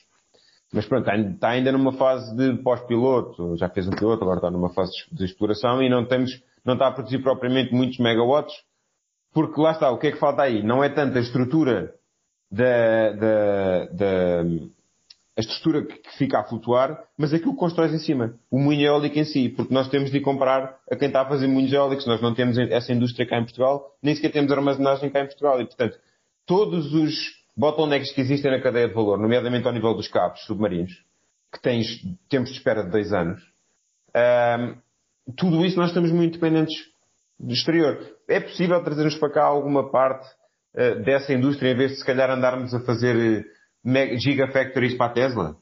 Mas 0.73 0.87
pronto, 0.87 1.09
está 1.09 1.51
ainda 1.51 1.71
numa 1.71 1.93
fase 1.93 2.35
de 2.37 2.57
pós-piloto, 2.63 3.57
já 3.57 3.69
fez 3.69 3.87
um 3.87 3.93
piloto, 3.93 4.23
agora 4.23 4.39
está 4.39 4.51
numa 4.51 4.73
fase 4.73 4.93
de 5.13 5.25
exploração 5.25 5.83
e 5.83 5.89
não 5.89 6.05
temos, 6.05 6.31
não 6.65 6.75
está 6.75 6.89
a 6.89 6.93
produzir 6.93 7.19
propriamente 7.19 7.73
muitos 7.73 7.99
megawatts, 7.99 8.55
porque 9.33 9.61
lá 9.61 9.73
está, 9.73 9.91
o 9.91 9.99
que 9.99 10.09
é 10.09 10.13
que 10.13 10.19
falta 10.19 10.43
aí? 10.43 10.63
Não 10.63 10.83
é 10.83 10.89
tanto 10.89 11.19
a 11.19 11.21
estrutura 11.21 11.95
da, 12.51 13.13
da, 13.13 13.85
da 13.87 14.45
a 15.37 15.41
estrutura 15.41 15.85
que 15.85 16.17
fica 16.17 16.39
a 16.39 16.45
flutuar, 16.45 17.05
mas 17.19 17.35
aquilo 17.35 17.53
que 17.53 17.59
constróis 17.59 17.93
em 17.93 17.99
cima. 17.99 18.35
O 18.51 18.59
moinho 18.59 18.87
eólico 18.87 19.19
em 19.19 19.25
si, 19.25 19.49
porque 19.49 19.75
nós 19.75 19.89
temos 19.89 20.11
de 20.11 20.21
comprar 20.21 20.79
a 20.91 20.97
quem 20.97 21.09
está 21.09 21.23
a 21.23 21.29
fazer 21.29 21.47
moinhos 21.49 21.73
eólicos. 21.73 22.07
Nós 22.07 22.21
não 22.21 22.35
temos 22.35 22.57
essa 22.57 22.93
indústria 22.93 23.27
cá 23.27 23.39
em 23.39 23.45
Portugal, 23.45 23.97
nem 24.03 24.15
sequer 24.15 24.31
temos 24.31 24.53
armazenagem 24.53 25.11
cá 25.11 25.21
em 25.21 25.27
Portugal. 25.27 25.61
E, 25.61 25.67
portanto, 25.67 25.99
todos 26.47 26.95
os 26.95 27.15
bottlenecks 27.57 28.13
que 28.13 28.21
existem 28.21 28.51
na 28.51 28.61
cadeia 28.61 28.89
de 28.89 28.95
valor, 28.95 29.19
nomeadamente 29.19 29.67
ao 29.67 29.73
nível 29.73 29.95
dos 29.95 30.09
cabos 30.09 30.41
submarinos, 30.45 30.93
que 31.53 31.61
tens 31.61 31.87
tempos 32.29 32.51
de 32.51 32.59
espera 32.59 32.85
de 32.85 32.91
dois 32.91 33.13
anos, 33.13 33.43
tudo 35.37 35.65
isso 35.65 35.77
nós 35.77 35.89
estamos 35.89 36.13
muito 36.13 36.35
dependentes 36.35 36.77
do 37.39 37.53
exterior. 37.53 37.99
É 38.29 38.41
possível 38.41 38.83
trazermos 38.83 39.17
para 39.17 39.33
cá 39.33 39.45
alguma 39.45 39.91
parte 39.91 40.27
uh, 40.75 41.03
dessa 41.03 41.33
indústria 41.33 41.73
em 41.73 41.77
vez 41.77 41.93
de 41.93 41.99
se 41.99 42.05
calhar 42.05 42.31
andarmos 42.31 42.75
a 42.75 42.81
fazer 42.81 43.45
gigafactories 44.19 44.95
para 44.95 45.07
a 45.07 45.15
Tesla? 45.15 45.57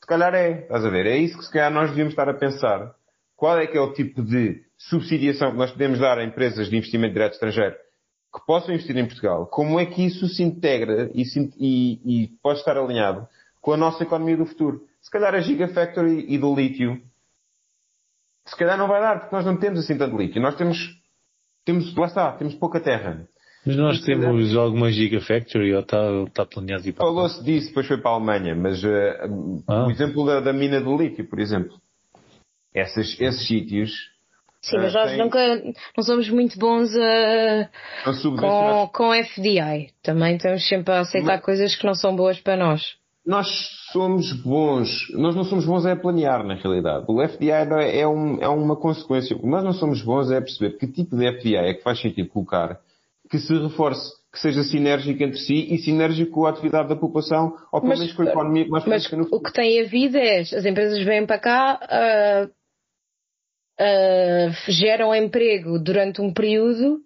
Se 0.00 0.06
calhar 0.06 0.34
é, 0.34 0.62
estás 0.62 0.84
a 0.84 0.90
ver? 0.90 1.06
É 1.06 1.16
isso 1.16 1.38
que 1.38 1.44
se 1.44 1.50
calhar 1.50 1.72
nós 1.72 1.88
devíamos 1.90 2.12
estar 2.12 2.28
a 2.28 2.34
pensar. 2.34 2.94
Qual 3.36 3.58
é 3.58 3.66
que 3.66 3.76
é 3.76 3.80
o 3.80 3.92
tipo 3.92 4.22
de 4.22 4.62
subsidiação 4.76 5.50
que 5.52 5.56
nós 5.56 5.72
podemos 5.72 5.98
dar 5.98 6.18
a 6.18 6.24
empresas 6.24 6.68
de 6.68 6.76
investimento 6.76 7.14
direto 7.14 7.34
estrangeiro 7.34 7.74
que 8.34 8.44
possam 8.46 8.74
investir 8.74 8.96
em 8.96 9.06
Portugal? 9.06 9.46
Como 9.46 9.78
é 9.80 9.86
que 9.86 10.04
isso 10.04 10.28
se 10.28 10.42
integra 10.42 11.10
e, 11.14 11.24
se, 11.24 11.52
e, 11.58 12.24
e 12.24 12.28
pode 12.42 12.58
estar 12.58 12.76
alinhado 12.76 13.26
com 13.60 13.72
a 13.72 13.76
nossa 13.76 14.02
economia 14.02 14.36
do 14.36 14.46
futuro? 14.46 14.82
Se 15.00 15.10
calhar 15.10 15.34
a 15.34 15.40
Gigafactory 15.40 16.26
e 16.28 16.38
do 16.38 16.54
lítio, 16.54 17.00
se 18.46 18.56
calhar 18.56 18.76
não 18.76 18.88
vai 18.88 19.00
dar, 19.00 19.20
porque 19.20 19.34
nós 19.34 19.44
não 19.44 19.56
temos 19.56 19.80
assim 19.80 19.96
tanto 19.96 20.16
lítio. 20.16 20.40
Nós 20.40 20.56
temos, 20.56 20.78
temos, 21.64 21.94
lá 21.96 22.06
está, 22.06 22.32
temos 22.32 22.54
pouca 22.54 22.80
terra. 22.80 23.26
Mas 23.66 23.76
nós 23.76 23.98
e 23.98 24.04
temos 24.04 24.54
alguma 24.56 24.92
Gigafactory 24.92 25.74
ou 25.74 25.80
está, 25.80 25.98
está 26.26 26.44
planeado 26.44 26.86
ir 26.86 26.92
para 26.92 27.06
Falou-se 27.06 27.42
disso, 27.42 27.68
depois 27.68 27.86
foi 27.86 27.96
para 27.96 28.10
a 28.10 28.14
Alemanha, 28.14 28.54
mas 28.54 28.82
uh, 28.84 29.62
ah. 29.66 29.86
o 29.86 29.90
exemplo 29.90 30.26
da, 30.26 30.40
da, 30.40 30.52
mina 30.52 30.80
do 30.80 30.96
lítio, 30.96 31.26
por 31.26 31.40
exemplo. 31.40 31.74
Essas, 32.74 33.18
esses 33.18 33.46
sítios. 33.46 33.90
Sim, 34.60 34.76
mas 34.76 34.94
uh, 34.94 34.98
nós 34.98 35.10
têm... 35.10 35.18
nunca 35.18 35.62
não 35.96 36.04
somos 36.04 36.28
muito 36.28 36.58
bons 36.58 36.90
a, 36.94 37.70
com, 38.38 38.90
com 38.92 39.24
FDI. 39.24 39.92
Também 40.02 40.36
estamos 40.36 40.68
sempre 40.68 40.92
a 40.92 41.00
aceitar 41.00 41.36
mas... 41.36 41.44
coisas 41.44 41.74
que 41.74 41.86
não 41.86 41.94
são 41.94 42.14
boas 42.14 42.38
para 42.40 42.56
nós. 42.56 42.96
Nós 43.26 43.48
somos 43.90 44.30
bons, 44.42 44.90
nós 45.14 45.34
não 45.34 45.44
somos 45.44 45.64
bons 45.64 45.86
é 45.86 45.94
planear 45.94 46.44
na 46.44 46.56
realidade. 46.56 47.06
O 47.08 47.26
FDI 47.26 47.50
é, 47.50 48.00
é, 48.00 48.06
um, 48.06 48.42
é 48.42 48.48
uma 48.48 48.76
consequência. 48.76 49.34
O 49.34 49.40
que 49.40 49.46
nós 49.46 49.64
não 49.64 49.72
somos 49.72 50.02
bons 50.02 50.30
é 50.30 50.38
perceber 50.42 50.76
que 50.76 50.86
tipo 50.86 51.16
de 51.16 51.32
FDI 51.32 51.56
é 51.56 51.72
que 51.72 51.82
faz 51.82 51.98
sentido 51.98 52.28
colocar 52.28 52.78
que 53.30 53.38
se 53.38 53.52
reforce, 53.54 54.10
que 54.32 54.38
seja 54.38 54.62
sinérgico 54.62 55.22
entre 55.22 55.38
si 55.38 55.72
e 55.72 55.78
sinérgico 55.78 56.32
com 56.32 56.46
a 56.46 56.50
atividade 56.50 56.88
da 56.88 56.96
população, 56.96 57.54
ou 57.72 57.80
pelo 57.80 57.96
menos 57.96 58.12
com 58.12 58.22
a 58.22 58.26
economia 58.26 58.64
que 58.64 58.70
nós 58.70 58.86
Mas 58.86 59.10
no 59.12 59.28
o 59.30 59.40
que 59.40 59.52
tem 59.52 59.80
havido 59.80 60.16
é, 60.18 60.40
as 60.40 60.64
empresas 60.64 61.02
vêm 61.04 61.26
para 61.26 61.38
cá, 61.38 61.80
uh, 61.82 62.50
uh, 63.80 64.72
geram 64.72 65.14
emprego 65.14 65.78
durante 65.78 66.20
um 66.20 66.32
período, 66.32 67.00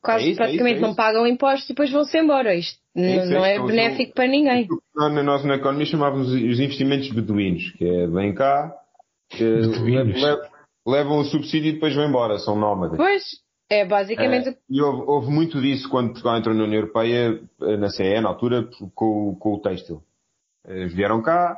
quase 0.00 0.26
é 0.26 0.28
isso, 0.28 0.36
praticamente 0.36 0.74
é 0.74 0.76
isso, 0.76 0.84
é 0.84 0.88
não 0.88 0.94
pagam 0.94 1.26
impostos 1.26 1.64
e 1.66 1.72
depois 1.72 1.90
vão-se 1.90 2.18
embora. 2.18 2.54
Isto 2.54 2.80
é 2.94 3.24
não 3.26 3.44
é, 3.44 3.58
benéfico 3.58 4.14
para 4.14 4.26
ninguém. 4.26 4.68
Nós 4.94 5.44
na 5.44 5.56
economia 5.56 5.86
chamávamos 5.86 6.28
os 6.28 6.60
investimentos 6.60 7.08
beduínos, 7.10 7.70
que 7.72 7.84
é 7.84 8.06
vem 8.06 8.34
cá, 8.34 8.72
levam, 9.40 10.40
levam 10.86 11.18
o 11.18 11.24
subsídio 11.24 11.70
e 11.70 11.72
depois 11.72 11.94
vão 11.94 12.06
embora, 12.06 12.38
são 12.38 12.56
nómadas. 12.56 12.96
Pois, 12.96 13.22
é 13.72 13.84
basicamente. 13.84 14.50
É, 14.50 14.56
e 14.68 14.80
houve, 14.82 15.02
houve, 15.06 15.30
muito 15.30 15.60
disso 15.60 15.88
quando 15.88 16.08
Portugal 16.08 16.38
entrou 16.38 16.54
na 16.54 16.64
União 16.64 16.80
Europeia, 16.80 17.40
eh, 17.62 17.76
na 17.76 17.88
CE, 17.88 18.20
na 18.20 18.28
altura, 18.28 18.68
com, 18.94 19.34
com 19.34 19.54
o 19.54 19.60
têxtil. 19.60 20.02
Eles 20.66 20.94
vieram 20.94 21.22
cá, 21.22 21.56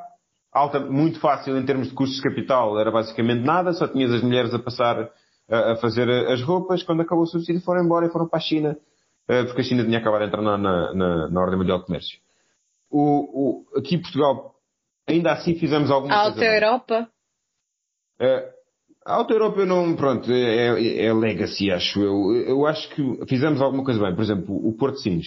alta, 0.53 0.81
muito 0.81 1.21
fácil 1.21 1.59
em 1.59 1.67
termos 1.67 1.89
de 1.89 1.95
custos 1.95 2.17
de 2.17 2.23
capital, 2.23 2.79
era 2.79 2.91
basicamente 2.91 3.45
nada, 3.45 3.73
só 3.73 3.89
tinhas 3.89 4.13
as 4.13 4.23
mulheres 4.23 4.55
a 4.55 4.59
passar 4.59 5.11
a, 5.49 5.73
a 5.73 5.77
fazer 5.77 6.09
as 6.09 6.41
roupas, 6.43 6.83
quando 6.83 7.03
acabou 7.03 7.25
o 7.25 7.27
subsídio 7.27 7.61
foram 7.63 7.85
embora 7.85 8.07
e 8.07 8.11
foram 8.11 8.29
para 8.29 8.39
a 8.39 8.43
China, 8.43 8.79
eh, 9.29 9.45
porque 9.45 9.61
a 9.61 9.65
China 9.65 9.85
tinha 9.85 9.99
acabado 9.99 10.21
de 10.21 10.29
entrar 10.29 10.43
na, 10.43 10.57
na, 10.57 11.29
na 11.29 11.41
Ordem 11.41 11.59
Mundial 11.59 11.81
de 11.81 11.87
Comércio. 11.87 12.19
O, 12.91 13.65
o, 13.75 13.79
aqui 13.79 13.97
em 13.97 14.01
Portugal, 14.01 14.55
ainda 15.07 15.33
assim 15.33 15.55
fizemos 15.57 15.91
alguma 15.91 16.15
Alta 16.15 16.35
coisa. 16.35 16.51
Alta 16.51 16.57
Europa? 16.57 17.09
Uh, 18.21 18.54
a 19.05 19.15
Alta 19.15 19.35
Europa 19.35 19.61
eu 19.61 19.67
não, 19.67 19.95
pronto, 19.95 20.33
é, 20.33 20.69
é, 20.69 21.05
é, 21.07 21.13
legacy, 21.13 21.71
acho 21.71 22.01
eu. 22.01 22.35
Eu 22.37 22.67
acho 22.67 22.89
que 22.95 23.27
fizemos 23.27 23.61
alguma 23.61 23.85
coisa 23.85 24.01
bem. 24.01 24.15
Por 24.15 24.23
exemplo, 24.23 24.55
o 24.55 24.73
Porto 24.77 24.95
de 24.95 25.03
Sines. 25.03 25.27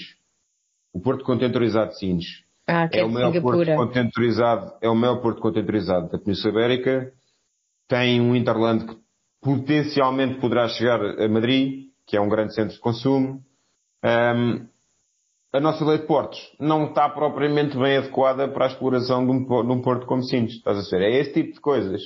O 0.93 0.99
Porto 0.99 1.23
Contentorizado 1.23 1.91
de 1.91 1.99
Sines. 1.99 2.25
Ah, 2.67 2.87
que 2.87 2.97
é, 2.97 3.01
é 3.01 3.05
o 3.05 3.09
maior 3.09 3.31
Porto 3.41 3.75
contentorizado, 3.75 4.73
é 4.81 4.89
o 4.89 4.95
maior 4.95 5.21
porto 5.21 5.41
contentorizado 5.41 6.09
da 6.09 6.17
Península 6.17 6.53
Ibérica. 6.53 7.13
Tem 7.87 8.19
um 8.19 8.35
Interland 8.35 8.85
que 8.85 8.97
potencialmente 9.41 10.41
poderá 10.41 10.67
chegar 10.67 10.99
a 11.01 11.29
Madrid, 11.29 11.85
que 12.05 12.17
é 12.17 12.21
um 12.21 12.27
grande 12.27 12.53
centro 12.53 12.73
de 12.73 12.81
consumo. 12.81 13.41
Um, 14.03 14.67
a 15.53 15.59
nossa 15.61 15.85
lei 15.85 15.99
de 15.99 16.05
portos 16.05 16.39
não 16.59 16.87
está 16.87 17.07
propriamente 17.07 17.77
bem 17.77 17.97
adequada 17.97 18.49
para 18.49 18.65
a 18.65 18.67
exploração 18.67 19.25
de 19.25 19.31
um, 19.31 19.45
de 19.45 19.71
um 19.71 19.81
porto 19.81 20.05
como 20.05 20.23
Sines. 20.23 20.55
Estás 20.55 20.77
a 20.77 20.97
ver? 20.97 21.03
É 21.03 21.21
esse 21.21 21.31
tipo 21.31 21.53
de 21.53 21.61
coisas. 21.61 22.01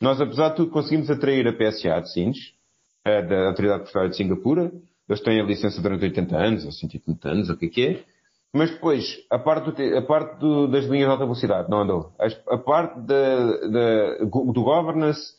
Nós, 0.00 0.20
apesar 0.20 0.50
de 0.50 0.56
tudo, 0.56 0.70
conseguimos 0.70 1.10
atrair 1.10 1.46
a 1.46 1.52
PSA 1.52 2.00
de 2.00 2.12
Sines, 2.12 2.58
da 3.04 3.48
Autoridade 3.48 3.82
Portuária 3.84 4.10
de 4.10 4.16
Singapura. 4.16 4.72
Eles 5.08 5.22
têm 5.22 5.40
a 5.40 5.44
licença 5.44 5.80
durante 5.80 6.04
80 6.04 6.36
anos, 6.36 6.64
ou 6.64 6.72
180 6.72 7.28
anos, 7.28 7.48
ou 7.48 7.54
o 7.54 7.58
que 7.58 7.66
é 7.66 7.68
que 7.68 7.86
é. 7.86 8.04
Mas 8.52 8.70
depois, 8.70 9.26
a 9.30 9.38
parte, 9.38 9.70
do, 9.70 9.98
a 9.98 10.02
parte 10.02 10.38
do, 10.38 10.68
das 10.68 10.84
linhas 10.84 11.06
de 11.06 11.12
alta 11.12 11.24
velocidade 11.24 11.70
não 11.70 11.82
andou. 11.82 12.12
A, 12.48 12.58
parte 12.58 13.00
da, 13.00 13.68
da, 13.68 14.24
do 14.24 14.62
governance, 14.62 15.34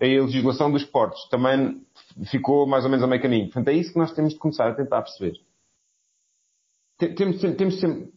a 0.00 0.04
legislação 0.04 0.70
dos 0.70 0.84
portos 0.84 1.28
também 1.28 1.82
ficou 2.30 2.66
mais 2.66 2.84
ou 2.84 2.90
menos 2.90 3.04
a 3.04 3.06
meio 3.06 3.22
caminho. 3.22 3.46
Portanto, 3.46 3.68
é 3.68 3.74
isso 3.74 3.92
que 3.92 3.98
nós 3.98 4.12
temos 4.12 4.34
de 4.34 4.38
começar 4.38 4.68
a 4.68 4.74
tentar 4.74 5.02
perceber. 5.02 5.38
Temos, 6.98 7.40
temos 7.40 7.80
sempre, 7.80 8.12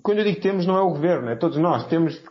quando 0.00 0.18
eu 0.18 0.24
digo 0.24 0.40
temos, 0.40 0.64
não 0.64 0.76
é 0.76 0.80
o 0.80 0.90
governo, 0.90 1.28
é 1.28 1.36
todos 1.36 1.58
nós. 1.58 1.86
Temos 1.88 2.14
de 2.14 2.30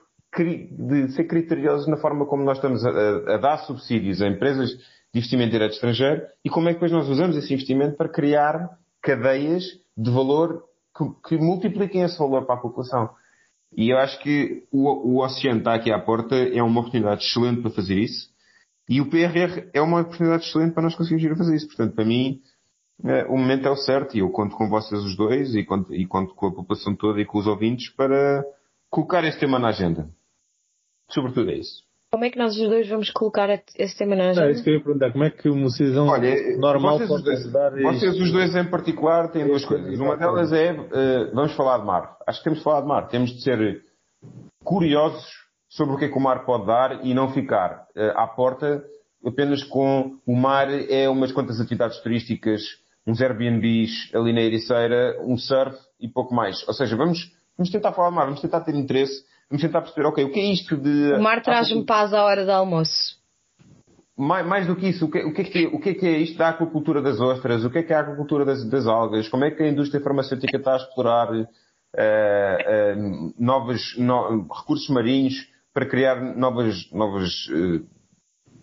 ser 1.09 1.25
criteriosos 1.25 1.87
na 1.87 1.97
forma 1.97 2.25
como 2.25 2.43
nós 2.43 2.57
estamos 2.57 2.85
a, 2.85 2.89
a, 2.89 3.37
dar 3.37 3.57
subsídios 3.59 4.21
a 4.21 4.27
empresas 4.27 4.69
de 4.69 5.19
investimento 5.19 5.51
direto 5.51 5.73
estrangeiro 5.73 6.21
e 6.43 6.49
como 6.49 6.69
é 6.69 6.71
que 6.71 6.75
depois 6.75 6.91
nós 6.91 7.09
usamos 7.09 7.35
esse 7.35 7.53
investimento 7.53 7.97
para 7.97 8.07
criar 8.07 8.77
cadeias 9.01 9.63
de 9.97 10.09
valor 10.09 10.63
que, 10.95 11.03
que 11.27 11.37
multipliquem 11.37 12.03
esse 12.03 12.17
valor 12.17 12.45
para 12.45 12.55
a 12.55 12.61
população. 12.61 13.09
E 13.75 13.89
eu 13.89 13.97
acho 13.97 14.19
que 14.19 14.63
o, 14.71 15.15
o 15.15 15.23
oceano 15.23 15.59
está 15.59 15.73
aqui 15.73 15.91
à 15.91 15.99
porta, 15.99 16.35
é 16.35 16.61
uma 16.61 16.79
oportunidade 16.79 17.23
excelente 17.23 17.61
para 17.61 17.71
fazer 17.71 17.95
isso. 17.95 18.29
E 18.89 18.99
o 18.99 19.09
PRR 19.09 19.69
é 19.73 19.81
uma 19.81 20.01
oportunidade 20.01 20.45
excelente 20.45 20.73
para 20.73 20.83
nós 20.83 20.95
conseguirmos 20.95 21.25
ir 21.25 21.33
a 21.33 21.37
fazer 21.37 21.55
isso. 21.55 21.67
Portanto, 21.67 21.95
para 21.95 22.03
mim, 22.03 22.41
é, 23.03 23.23
o 23.25 23.37
momento 23.37 23.67
é 23.67 23.71
o 23.71 23.75
certo 23.75 24.15
e 24.15 24.19
eu 24.19 24.29
conto 24.29 24.55
com 24.55 24.69
vocês 24.69 25.01
os 25.01 25.15
dois 25.15 25.55
e 25.55 25.63
conto, 25.63 25.93
e 25.93 26.05
conto 26.05 26.35
com 26.35 26.47
a 26.47 26.53
população 26.53 26.95
toda 26.95 27.21
e 27.21 27.25
com 27.25 27.39
os 27.39 27.47
ouvintes 27.47 27.89
para 27.89 28.43
colocar 28.89 29.23
este 29.23 29.39
tema 29.39 29.57
na 29.57 29.69
agenda. 29.69 30.09
Sobretudo 31.13 31.51
é 31.51 31.55
isso. 31.55 31.83
Como 32.11 32.25
é 32.25 32.29
que 32.29 32.37
nós 32.37 32.53
os 32.57 32.67
dois 32.67 32.89
vamos 32.89 33.09
colocar 33.09 33.49
esse 33.77 33.97
tema 33.97 34.17
na 34.17 34.31
agenda? 34.31 34.47
É 34.47 34.51
isso 34.51 34.63
que 34.63 34.69
eu 34.69 34.73
ia 34.73 34.83
perguntar. 34.83 35.11
Como 35.13 35.23
é 35.23 35.29
que 35.29 35.49
um 35.49 35.69
cidadão 35.69 36.07
Olha, 36.07 36.57
normal 36.57 36.97
vocês 36.97 37.09
pode 37.09 37.29
ajudar 37.31 37.71
Vocês 37.71 38.19
os 38.19 38.31
dois 38.31 38.53
em 38.53 38.65
particular 38.65 39.31
têm 39.31 39.47
duas 39.47 39.63
coisas. 39.63 39.97
Uma 39.97 40.17
delas 40.17 40.51
é, 40.51 40.73
uh, 40.73 41.33
vamos 41.33 41.53
falar 41.55 41.77
de 41.77 41.85
mar. 41.85 42.17
Acho 42.27 42.39
que 42.39 42.43
temos 42.43 42.59
de 42.59 42.65
falar 42.65 42.81
de 42.81 42.87
mar. 42.87 43.07
Temos 43.07 43.31
de 43.31 43.41
ser 43.41 43.81
curiosos 44.61 45.25
sobre 45.69 45.95
o 45.95 45.97
que 45.97 46.05
é 46.05 46.09
que 46.09 46.17
o 46.17 46.21
mar 46.21 46.43
pode 46.43 46.65
dar 46.65 47.05
e 47.05 47.13
não 47.13 47.31
ficar 47.31 47.87
uh, 47.95 48.17
à 48.17 48.27
porta 48.27 48.83
apenas 49.25 49.63
com 49.63 50.17
o 50.25 50.35
mar 50.35 50.67
é 50.69 51.07
umas 51.07 51.31
quantas 51.31 51.59
atividades 51.59 51.99
turísticas, 52.01 52.61
uns 53.05 53.21
Airbnbs 53.21 54.13
ali 54.13 54.33
na 54.33 54.41
Ericeira, 54.41 55.17
um 55.23 55.37
surf 55.37 55.77
e 55.99 56.07
pouco 56.07 56.33
mais. 56.33 56.67
Ou 56.67 56.73
seja, 56.73 56.95
vamos, 56.95 57.31
vamos 57.57 57.71
tentar 57.71 57.93
falar 57.93 58.09
de 58.09 58.15
mar, 58.15 58.25
vamos 58.25 58.41
tentar 58.41 58.61
ter 58.61 58.75
interesse 58.75 59.23
vamos 59.51 59.61
tentar 59.61 59.81
perceber, 59.81 60.07
ok, 60.07 60.23
o 60.23 60.31
que 60.31 60.39
é 60.39 60.53
isto 60.53 60.77
de. 60.77 61.13
O 61.13 61.21
mar 61.21 61.41
traz-me 61.41 61.85
paz 61.85 62.13
à 62.13 62.23
hora 62.23 62.45
do 62.45 62.51
almoço. 62.51 63.19
Mais, 64.17 64.45
mais 64.45 64.67
do 64.67 64.75
que 64.75 64.87
isso, 64.87 65.05
o 65.05 65.11
que, 65.11 65.19
o, 65.19 65.33
que 65.33 65.41
é 65.41 65.43
que, 65.43 65.67
o 65.67 65.79
que 65.79 65.89
é 65.89 65.93
que 65.93 66.05
é 66.05 66.17
isto 66.19 66.37
da 66.37 66.49
aquacultura 66.49 67.01
das 67.01 67.19
ostras? 67.19 67.65
O 67.65 67.69
que 67.69 67.79
é 67.79 67.83
que 67.83 67.91
é 67.91 67.95
a 67.95 68.01
aquacultura 68.01 68.45
das, 68.45 68.63
das 68.69 68.87
algas? 68.87 69.27
Como 69.27 69.43
é 69.43 69.51
que 69.51 69.63
a 69.63 69.67
indústria 69.67 70.01
farmacêutica 70.01 70.57
está 70.57 70.73
a 70.73 70.77
explorar 70.77 71.33
uh, 71.33 71.41
uh, 71.41 73.33
novos 73.37 73.97
no, 73.97 74.47
recursos 74.47 74.87
marinhos 74.89 75.33
para 75.73 75.85
criar 75.85 76.21
novas, 76.35 76.89
novas 76.91 77.31
uh, 77.47 77.85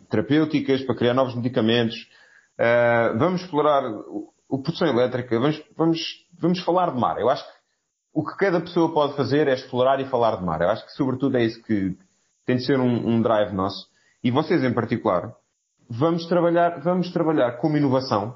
terapêuticas, 0.08 0.82
para 0.82 0.96
criar 0.96 1.14
novos 1.14 1.34
medicamentos? 1.34 1.96
vamos 3.20 3.42
explorar 3.42 3.84
a 3.84 4.58
produção 4.64 4.88
elétrica, 4.88 5.38
vamos, 5.38 5.62
vamos, 5.76 6.00
vamos 6.40 6.58
falar 6.64 6.90
de 6.92 6.98
mar. 6.98 7.16
Eu 7.20 7.28
acho 7.28 7.44
que 7.44 7.57
o 8.18 8.24
que 8.24 8.36
cada 8.36 8.60
pessoa 8.60 8.92
pode 8.92 9.14
fazer 9.14 9.46
é 9.46 9.54
explorar 9.54 10.00
e 10.00 10.08
falar 10.08 10.34
de 10.38 10.44
mar. 10.44 10.60
Eu 10.60 10.70
acho 10.70 10.84
que, 10.84 10.90
sobretudo, 10.90 11.36
é 11.36 11.44
isso 11.44 11.62
que 11.62 11.96
tem 12.44 12.56
de 12.56 12.66
ser 12.66 12.80
um, 12.80 13.10
um 13.10 13.22
drive 13.22 13.54
nosso. 13.54 13.86
E 14.24 14.30
vocês, 14.32 14.64
em 14.64 14.74
particular, 14.74 15.32
vamos 15.88 16.26
trabalhar, 16.26 16.80
vamos 16.80 17.12
trabalhar 17.12 17.58
como 17.58 17.76
inovação, 17.76 18.34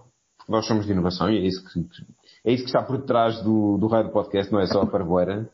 nós 0.48 0.68
somos 0.68 0.86
de 0.86 0.92
inovação 0.92 1.28
e 1.28 1.36
é 1.36 1.40
isso 1.48 1.64
que, 1.64 1.80
é 2.44 2.52
isso 2.52 2.62
que 2.62 2.68
está 2.68 2.80
por 2.80 2.96
detrás 2.96 3.42
do, 3.42 3.76
do 3.76 3.88
raio 3.88 4.04
do 4.04 4.12
podcast, 4.12 4.52
não 4.52 4.60
é 4.60 4.66
só 4.66 4.82
a 4.82 4.86
parvoeira. 4.86 5.50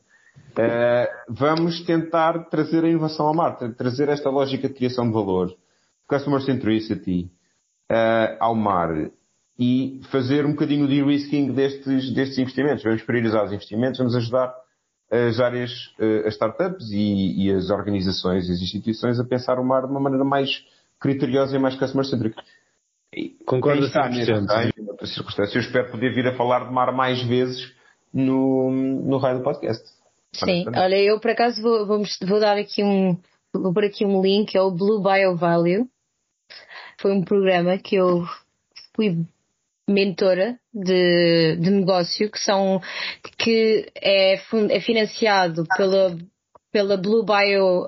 Uh, 0.51 1.07
vamos 1.31 1.81
tentar 1.87 2.51
trazer 2.51 2.85
a 2.85 2.89
inovação 2.89 3.29
ao 3.29 3.35
mar, 3.35 3.57
trazer 3.79 4.11
esta 4.11 4.29
lógica 4.29 4.69
de 4.69 4.75
criação 4.75 5.07
de 5.07 5.15
valor, 5.15 5.57
customer 6.07 6.43
centricity, 6.43 7.31
uh, 7.91 8.37
ao 8.41 8.55
mar 8.55 8.91
e 9.59 10.01
fazer 10.11 10.47
um 10.47 10.53
bocadinho 10.53 10.87
de 10.87 10.95
de-risking 10.95 11.53
destes, 11.53 12.13
destes 12.15 12.39
investimentos. 12.39 12.85
Vamos 12.85 13.03
priorizar 13.03 13.45
os 13.45 13.53
investimentos, 13.53 13.99
vamos 13.99 14.15
ajudar 14.15 14.55
as 15.11 15.41
áreas, 15.41 15.73
eh, 15.99 16.27
as 16.27 16.35
startups 16.35 16.91
e, 16.91 17.47
e 17.47 17.53
as 17.53 17.71
organizações, 17.71 18.49
as 18.49 18.61
instituições 18.61 19.19
a 19.19 19.25
pensar 19.25 19.59
o 19.59 19.65
mar 19.65 19.87
de 19.87 19.91
uma 19.91 20.01
maneira 20.01 20.25
mais 20.25 20.65
criteriosa 21.01 21.57
e 21.57 21.59
mais 21.59 21.75
customer-centric. 21.77 22.37
Concordo 23.47 23.89
100%. 23.89 25.07
circunstância, 25.07 25.57
eu 25.57 25.63
espero 25.63 25.91
poder 25.91 26.15
vir 26.15 26.27
a 26.27 26.37
falar 26.37 26.67
de 26.67 26.73
mar 26.73 26.93
mais 26.93 27.23
vezes 27.23 27.73
no, 28.13 28.71
no 28.71 29.17
raio 29.17 29.39
do 29.39 29.45
podcast. 29.45 29.83
Sim, 30.33 30.67
olha, 30.77 30.97
eu 30.97 31.19
por 31.19 31.31
acaso 31.31 31.61
vou, 31.63 31.87
vou, 31.87 32.03
vou 32.27 32.41
dar 32.41 32.59
aqui 32.59 32.85
um, 32.85 33.19
vou 33.53 33.73
pôr 33.73 33.85
aqui 33.85 34.05
um 34.05 34.21
link, 34.21 34.55
é 34.55 34.61
o 34.61 34.71
Blue 34.71 35.03
Bio 35.03 35.35
Value. 35.37 35.89
Foi 37.01 37.13
um 37.13 37.25
programa 37.25 37.79
que 37.79 37.97
eu 37.97 38.25
fui 38.95 39.25
mentora 39.89 40.59
de, 40.73 41.57
de 41.57 41.71
negócio 41.71 42.31
que 42.31 42.39
são 42.39 42.81
que 43.39 43.87
é, 43.97 44.35
é 44.35 44.81
financiado 44.81 45.65
pela 45.77 46.17
pela 46.71 46.97
Blue 46.97 47.25
Bio 47.25 47.87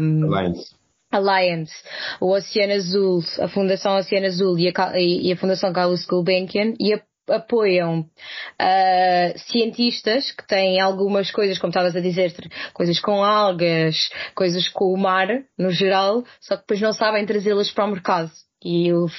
um, 0.00 0.34
Alliance. 0.34 0.82
Alliance, 1.10 1.74
o 2.20 2.32
Oceano 2.32 2.72
Azul, 2.72 3.22
a 3.40 3.48
Fundação 3.48 3.96
Oceano 3.96 4.26
Azul 4.26 4.58
e 4.58 4.68
a, 4.68 4.98
e 4.98 5.32
a 5.32 5.36
Fundação 5.36 5.72
Carlos 5.72 6.06
Gulbenkian 6.06 6.74
e 6.80 6.94
a, 6.94 7.02
apoiam 7.28 8.00
uh, 8.00 9.38
cientistas 9.50 10.32
que 10.32 10.46
têm 10.46 10.80
algumas 10.80 11.30
coisas, 11.30 11.58
como 11.58 11.70
estavas 11.70 11.94
a 11.94 12.00
dizer, 12.00 12.34
coisas 12.72 12.98
com 12.98 13.22
algas, 13.22 14.10
coisas 14.34 14.68
com 14.68 14.92
o 14.92 14.96
mar 14.96 15.28
no 15.58 15.70
geral, 15.70 16.24
só 16.40 16.56
que 16.56 16.62
depois 16.62 16.80
não 16.80 16.92
sabem 16.92 17.26
trazê-las 17.26 17.70
para 17.70 17.84
o 17.84 17.90
mercado. 17.90 18.30
E 18.64 18.92
uh, 18.92 19.10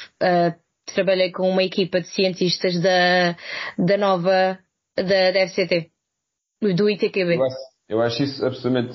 trabalhei 0.85 1.31
com 1.31 1.49
uma 1.49 1.63
equipa 1.63 2.01
de 2.01 2.07
cientistas 2.07 2.79
da, 2.81 3.35
da 3.77 3.97
nova, 3.97 4.59
da, 4.95 5.31
da 5.31 5.47
FCT, 5.47 5.89
do 6.61 6.89
ITQB. 6.89 7.35
Eu 7.35 7.43
acho, 7.43 7.55
eu 7.89 8.01
acho 8.01 8.23
isso 8.23 8.45
absolutamente 8.45 8.93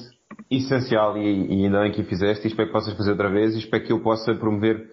essencial 0.50 1.16
e, 1.18 1.46
e 1.46 1.64
ainda 1.64 1.80
bem 1.80 1.92
que 1.92 2.04
fizeste 2.04 2.46
e 2.46 2.48
espero 2.48 2.68
que 2.68 2.72
possas 2.72 2.96
fazer 2.96 3.12
outra 3.12 3.30
vez 3.30 3.54
e 3.54 3.58
espero 3.58 3.84
que 3.84 3.92
eu 3.92 4.02
possa 4.02 4.34
promover 4.34 4.90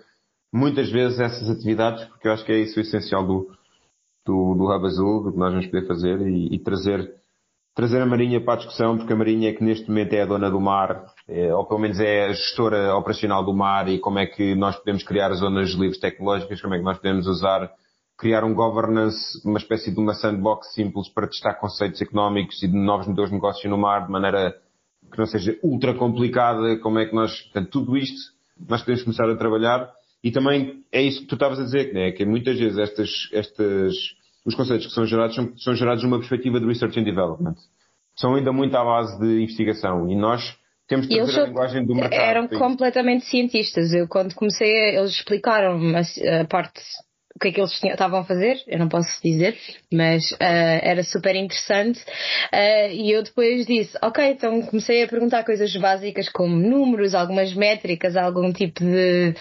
muitas 0.54 0.90
vezes 0.92 1.20
essas 1.20 1.50
atividades 1.50 2.04
porque 2.06 2.28
eu 2.28 2.34
acho 2.34 2.46
que 2.46 2.52
é 2.52 2.60
isso 2.60 2.80
o 2.80 2.82
essencial 2.82 3.26
do, 3.26 3.50
do, 4.26 4.56
do 4.56 4.76
Hub 4.76 4.86
Azul, 4.86 5.24
do 5.24 5.32
que 5.32 5.38
nós 5.38 5.52
vamos 5.52 5.68
poder 5.68 5.88
fazer 5.88 6.22
e, 6.22 6.56
e 6.56 6.60
trazer, 6.60 7.14
trazer 7.76 8.02
a 8.02 8.06
Marinha 8.06 8.42
para 8.44 8.56
a 8.56 8.58
discussão 8.58 8.98
porque 8.98 9.14
a 9.14 9.16
Marinha 9.16 9.50
é 9.50 9.54
que 9.54 9.64
neste 9.64 9.88
momento 9.88 10.14
é 10.14 10.22
a 10.22 10.26
dona 10.26 10.50
do 10.50 10.60
mar 10.60 11.06
ou 11.28 11.66
pelo 11.66 11.80
menos 11.80 12.00
é 12.00 12.26
a 12.26 12.34
gestora 12.34 12.96
operacional 12.96 13.44
do 13.44 13.54
mar 13.54 13.88
e 13.88 14.00
como 14.00 14.20
é 14.20 14.26
que 14.26 14.54
nós 14.56 14.76
podemos 14.76 15.04
criar 15.04 15.34
zonas 15.34 15.72
livres 15.72 16.00
tecnológicas, 16.00 16.62
como 16.62 16.76
é 16.76 16.78
que 16.78 16.84
nós 16.84 16.98
podemos 16.98 17.28
usar 17.28 17.72
criar 18.18 18.44
um 18.44 18.54
governance, 18.54 19.42
uma 19.44 19.58
espécie 19.58 19.92
de 19.92 20.00
uma 20.00 20.14
sandbox 20.14 20.74
simples 20.74 21.10
para 21.10 21.28
testar 21.28 21.56
conceitos 21.56 22.02
económicos 22.02 22.62
e 22.64 22.68
de 22.68 22.78
novos 22.78 23.08
modelos 23.08 23.30
de 23.30 23.36
negócio 23.36 23.70
no 23.70 23.78
mar 23.78 24.06
de 24.06 24.12
maneira 24.12 24.56
que 25.12 25.18
não 25.18 25.26
seja 25.26 25.58
ultra 25.62 25.94
complicada, 25.94 26.78
como 26.80 27.00
é 27.00 27.06
que 27.06 27.14
nós, 27.14 27.42
portanto, 27.42 27.70
tudo 27.70 27.98
isto 27.98 28.34
nós 28.68 28.82
podemos 28.82 29.04
começar 29.04 29.30
a 29.30 29.36
trabalhar 29.36 29.92
e 30.24 30.32
também 30.32 30.84
é 30.92 31.02
isso 31.02 31.22
que 31.22 31.28
tu 31.28 31.36
estavas 31.36 31.60
a 31.60 31.64
dizer, 31.64 31.94
né? 31.94 32.12
que 32.12 32.26
muitas 32.26 32.58
vezes 32.58 32.78
estas, 32.78 33.10
estas, 33.34 33.94
os 34.46 34.56
conceitos 34.56 34.88
que 34.88 34.94
são 34.94 35.06
gerados 35.06 35.36
são, 35.36 35.58
são 35.58 35.76
gerados 35.76 36.04
numa 36.04 36.18
perspectiva 36.18 36.60
de 36.60 36.66
research 36.66 36.98
and 37.00 37.04
development. 37.04 37.56
São 38.16 38.36
ainda 38.36 38.52
muito 38.54 38.76
à 38.76 38.84
base 38.84 39.20
de 39.20 39.44
investigação 39.44 40.10
e 40.10 40.16
nós 40.16 40.58
temos 40.88 41.08
trazer 41.08 41.42
a 41.42 41.46
linguagem 41.46 41.86
do 41.86 41.96
mercado. 41.96 42.22
Eram 42.22 42.48
completamente 42.48 43.26
cientistas. 43.26 43.94
Eu 43.94 44.08
quando 44.08 44.36
comecei, 44.36 44.96
eles 44.96 45.12
explicaram 45.12 45.80
a, 45.96 46.42
a 46.42 46.46
parte 46.46 46.82
o 47.36 47.40
que 47.40 47.50
é 47.50 47.52
que 47.52 47.60
eles 47.60 47.84
estavam 47.84 48.20
a 48.22 48.24
fazer, 48.24 48.64
eu 48.66 48.80
não 48.80 48.88
posso 48.88 49.10
dizer, 49.22 49.58
mas 49.92 50.32
uh, 50.32 50.38
era 50.40 51.04
super 51.04 51.36
interessante. 51.36 52.00
Uh, 52.02 52.92
e 52.92 53.12
eu 53.12 53.22
depois 53.24 53.66
disse, 53.66 53.98
ok, 54.02 54.26
então 54.26 54.62
comecei 54.62 55.04
a 55.04 55.08
perguntar 55.08 55.44
coisas 55.44 55.76
básicas 55.76 56.30
como 56.30 56.56
números, 56.56 57.14
algumas 57.14 57.54
métricas, 57.54 58.16
algum 58.16 58.54
tipo 58.54 58.80
de, 58.80 59.34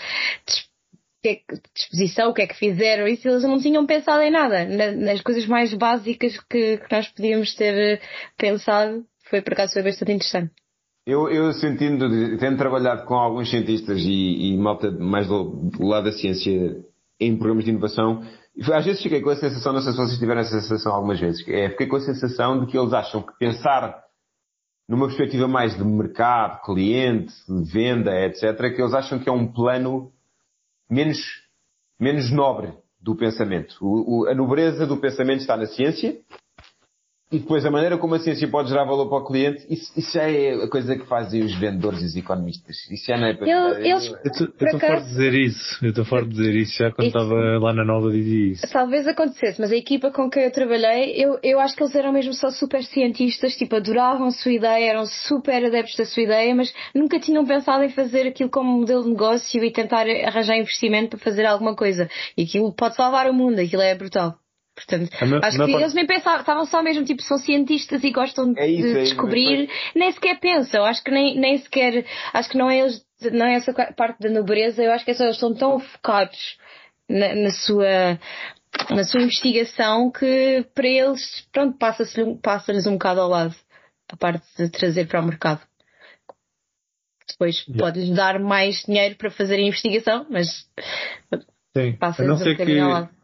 de 1.23 1.41
disposição, 1.73 2.31
o 2.31 2.35
que 2.35 2.43
é 2.43 2.47
que 2.49 2.59
fizeram, 2.59 3.07
e 3.07 3.17
se 3.17 3.29
eles 3.29 3.45
não 3.45 3.61
tinham 3.61 3.87
pensado 3.87 4.23
em 4.23 4.31
nada, 4.31 4.65
nas 4.67 5.21
coisas 5.23 5.47
mais 5.47 5.73
básicas 5.73 6.37
que, 6.51 6.79
que 6.79 6.95
nós 6.95 7.09
podíamos 7.09 7.55
ter 7.55 8.01
pensado, 8.37 9.05
foi 9.31 9.41
por 9.41 9.53
acaso 9.53 9.73
foi 9.73 9.85
bastante 9.85 10.13
interessante. 10.13 10.53
Eu, 11.07 11.29
eu 11.29 11.53
sentindo, 11.53 12.09
tendo 12.39 12.57
trabalhado 12.57 13.05
com 13.05 13.15
alguns 13.15 13.51
cientistas 13.51 13.99
e, 14.01 14.53
e 14.53 14.57
malta 14.57 14.91
mais 14.91 15.27
do, 15.27 15.71
do 15.71 15.87
lado 15.87 16.05
da 16.05 16.13
ciência 16.13 16.83
em 17.21 17.37
programas 17.37 17.65
de 17.65 17.71
inovação. 17.71 18.23
Às 18.73 18.85
vezes 18.85 19.03
fiquei 19.03 19.21
com 19.21 19.31
a 19.31 19.37
sensação, 19.37 19.73
não 19.73 19.83
sei 19.83 19.93
se 19.93 19.99
vocês 19.99 20.19
tiveram 20.19 20.41
essa 20.41 20.61
sensação 20.61 20.93
algumas 20.93 21.21
vezes, 21.21 21.47
é, 21.49 21.71
fiquei 21.71 21.89
com 21.89 21.97
a 21.97 22.01
sensação 22.01 22.61
de 22.61 22.71
que 22.71 22.79
eles 22.79 22.93
acham 22.93 23.21
que 23.21 23.37
pensar 23.39 24.03
numa 24.89 25.07
perspectiva 25.07 25.49
mais 25.49 25.77
de 25.77 25.85
mercado, 25.85 26.63
cliente, 26.63 27.33
venda, 27.73 28.13
etc., 28.27 28.57
que 28.75 28.81
eles 28.81 28.95
acham 28.95 29.19
que 29.19 29.29
é 29.29 29.33
um 29.33 29.51
plano 29.51 30.13
menos, 30.91 31.19
menos 31.99 32.31
nobre 32.31 32.73
do 33.01 33.17
pensamento. 33.17 33.77
O, 33.81 34.23
o, 34.23 34.29
a 34.29 34.35
nobreza 34.35 34.87
do 34.87 34.97
pensamento 34.97 35.41
está 35.41 35.57
na 35.57 35.67
ciência, 35.67 36.17
e 37.35 37.41
depois 37.41 37.67
a 37.67 37.71
maneira 37.71 37.99
como 37.99 38.15
a 38.15 38.21
ciência 38.21 38.47
pode 38.47 38.69
gerar 38.69 38.85
valor 38.85 39.09
para 39.09 39.19
o 39.19 39.25
cliente, 39.25 39.67
isso, 39.69 39.93
isso 39.97 40.13
já 40.13 40.31
é 40.31 40.55
a 40.55 40.69
coisa 40.69 40.95
que 40.97 41.05
fazem 41.07 41.43
os 41.43 41.53
vendedores 41.59 42.01
e 42.01 42.05
os 42.05 42.17
economistas. 42.17 42.77
Isso 42.89 43.07
já 43.07 43.17
não 43.17 43.27
é 43.27 43.35
para 43.35 43.49
eu, 43.49 43.75
eles, 43.85 44.07
Eu 44.07 44.31
estou 44.31 44.79
fora 44.79 45.01
de 45.01 45.09
dizer 45.09 45.35
isso. 45.35 45.85
Eu 45.85 45.91
estou 45.91 46.05
fora 46.05 46.25
de 46.25 46.31
dizer 46.31 46.55
isso. 46.55 46.79
Já 46.79 46.93
quando 46.93 47.09
estava 47.09 47.35
lá 47.59 47.73
na 47.73 47.85
Nova 47.85 48.13
dizia 48.13 48.53
isso. 48.53 48.73
Talvez 48.73 49.09
acontecesse, 49.09 49.61
mas 49.61 49.73
a 49.73 49.77
equipa 49.77 50.13
com 50.13 50.31
quem 50.31 50.45
eu 50.45 50.53
trabalhei, 50.53 51.13
eu, 51.17 51.41
eu 51.43 51.59
acho 51.59 51.75
que 51.75 51.83
eles 51.83 51.97
eram 51.97 52.13
mesmo 52.13 52.33
só 52.35 52.51
super 52.51 52.85
cientistas, 52.85 53.57
tipo, 53.57 53.75
adoravam 53.75 54.29
a 54.29 54.31
sua 54.31 54.53
ideia, 54.53 54.91
eram 54.91 55.05
super 55.05 55.65
adeptos 55.65 55.97
da 55.97 56.05
sua 56.05 56.23
ideia, 56.23 56.55
mas 56.55 56.73
nunca 56.95 57.19
tinham 57.19 57.45
pensado 57.45 57.83
em 57.83 57.89
fazer 57.89 58.29
aquilo 58.29 58.49
como 58.49 58.79
modelo 58.79 59.03
de 59.03 59.11
negócio 59.11 59.65
e 59.65 59.73
tentar 59.73 60.07
arranjar 60.25 60.57
investimento 60.57 61.17
para 61.17 61.19
fazer 61.19 61.45
alguma 61.47 61.75
coisa. 61.75 62.09
E 62.37 62.45
aquilo 62.45 62.73
pode 62.73 62.95
salvar 62.95 63.29
o 63.29 63.35
mundo, 63.35 63.59
aquilo 63.59 63.83
é 63.83 63.93
brutal. 63.93 64.39
Portanto, 64.75 65.09
acho 65.43 65.65
que 65.65 65.73
eles 65.73 65.95
nem 65.95 66.05
pensavam, 66.05 66.41
estavam 66.41 66.67
só 66.67 66.83
mesmo 66.83 67.05
tipo, 67.05 67.23
são 67.23 67.39
cientistas 67.39 68.03
e 68.03 68.11
gostam 68.11 68.53
é 68.57 68.67
isso, 68.67 68.89
de 68.89 68.99
é 68.99 69.03
descobrir, 69.03 69.71
nem 69.95 70.11
sequer 70.11 70.41
pensam, 70.41 70.85
acho 70.85 71.03
que 71.05 71.13
nem, 71.13 71.39
nem 71.39 71.59
sequer, 71.59 72.05
acho 72.33 72.51
que 72.51 72.59
não 72.59 72.69
é 72.69 72.81
eles, 72.81 73.07
não 73.33 73.47
é 73.47 73.55
essa 73.55 73.73
parte 73.73 74.21
da 74.21 74.29
nobreza, 74.29 74.83
eu 74.83 74.91
acho 74.91 75.05
que 75.05 75.13
é 75.13 75.15
só 75.15 75.25
eles 75.25 75.37
estão 75.37 75.55
tão 75.55 75.79
focados 75.79 76.59
na, 77.09 77.35
na 77.37 77.51
sua, 77.51 78.19
na 78.91 79.05
sua 79.05 79.23
investigação 79.23 80.11
que 80.11 80.67
para 80.75 80.89
eles, 80.89 81.47
pronto, 81.53 81.79
passa-lhes 81.79 82.41
passa 82.43 82.73
um 82.73 82.95
bocado 82.95 83.21
ao 83.21 83.29
lado 83.29 83.55
a 84.11 84.17
parte 84.17 84.45
de 84.59 84.69
trazer 84.71 85.07
para 85.07 85.21
o 85.21 85.25
mercado. 85.25 85.61
Depois 87.29 87.65
yeah. 87.69 87.79
pode-lhes 87.79 88.15
dar 88.15 88.41
mais 88.41 88.83
dinheiro 88.83 89.15
para 89.15 89.31
fazer 89.31 89.55
a 89.55 89.61
investigação, 89.61 90.27
mas 90.29 90.69
passa-lhes 92.01 92.43
um 92.43 92.45
bocadinho 92.45 92.67
que... 92.67 92.81
ao 92.81 92.91
lado 92.91 93.24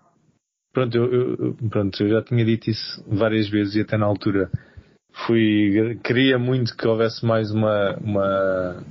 Pronto 0.72 0.96
eu, 0.96 1.12
eu, 1.12 1.56
pronto, 1.68 2.02
eu 2.02 2.08
já 2.08 2.22
tinha 2.22 2.44
dito 2.44 2.70
isso 2.70 3.04
várias 3.06 3.48
vezes 3.48 3.74
e 3.74 3.80
até 3.80 3.96
na 3.96 4.06
altura 4.06 4.50
fui, 5.26 5.98
queria 6.04 6.38
muito 6.38 6.76
que 6.76 6.86
houvesse 6.86 7.24
mais 7.24 7.50
uma, 7.50 7.96
uma, 7.96 8.84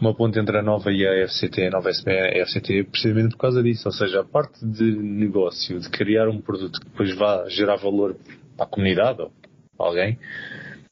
uma 0.00 0.14
ponte 0.14 0.38
entre 0.38 0.58
a 0.58 0.62
nova 0.62 0.92
e 0.92 1.06
a 1.06 1.26
FCT, 1.26 1.66
a 1.66 1.70
nova 1.70 1.90
SBE 1.90 2.10
e 2.10 2.40
a 2.40 2.46
FCT, 2.46 2.84
precisamente 2.84 3.32
por 3.32 3.38
causa 3.38 3.62
disso. 3.62 3.88
Ou 3.88 3.92
seja, 3.92 4.20
a 4.20 4.24
parte 4.24 4.64
de 4.64 4.96
negócio, 4.96 5.80
de 5.80 5.88
criar 5.88 6.28
um 6.28 6.40
produto 6.40 6.80
que 6.80 6.86
depois 6.86 7.14
vá 7.16 7.48
gerar 7.48 7.76
valor 7.76 8.16
para 8.56 8.66
a 8.66 8.68
comunidade 8.68 9.22
ou 9.22 9.32
para 9.76 9.86
alguém, 9.86 10.18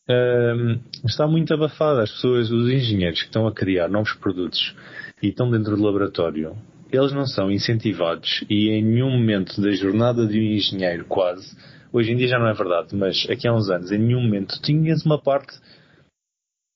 um, 0.09 0.81
está 1.05 1.27
muito 1.27 1.53
abafada. 1.55 2.03
As 2.03 2.11
pessoas, 2.11 2.51
os 2.51 2.71
engenheiros 2.71 3.21
que 3.21 3.27
estão 3.27 3.47
a 3.47 3.53
criar 3.53 3.89
novos 3.89 4.15
produtos 4.15 4.75
e 5.23 5.29
estão 5.29 5.51
dentro 5.51 5.77
do 5.77 5.83
laboratório, 5.83 6.57
eles 6.93 7.13
não 7.13 7.27
são 7.27 7.51
incentivados 7.51 8.45
e 8.49 8.69
em 8.69 8.85
nenhum 8.85 9.11
momento 9.11 9.61
da 9.61 9.73
jornada 9.73 10.27
de 10.27 10.39
um 10.39 10.43
engenheiro, 10.43 11.07
quase, 11.07 11.57
hoje 11.93 12.13
em 12.13 12.17
dia 12.17 12.29
já 12.29 12.39
não 12.39 12.49
é 12.49 12.55
verdade, 12.55 12.95
mas 12.95 13.27
aqui 13.31 13.49
há 13.49 13.55
uns 13.55 13.71
anos, 13.71 13.91
em 13.91 13.99
nenhum 13.99 14.23
momento 14.23 14.61
tinhas 14.61 15.05
uma 15.05 15.21
parte 15.21 15.53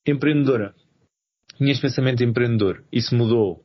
empreendedora. 0.06 0.74
Tinhas 1.56 1.80
pensamento 1.80 2.22
empreendedor. 2.22 2.84
Isso 2.92 3.14
mudou 3.14 3.64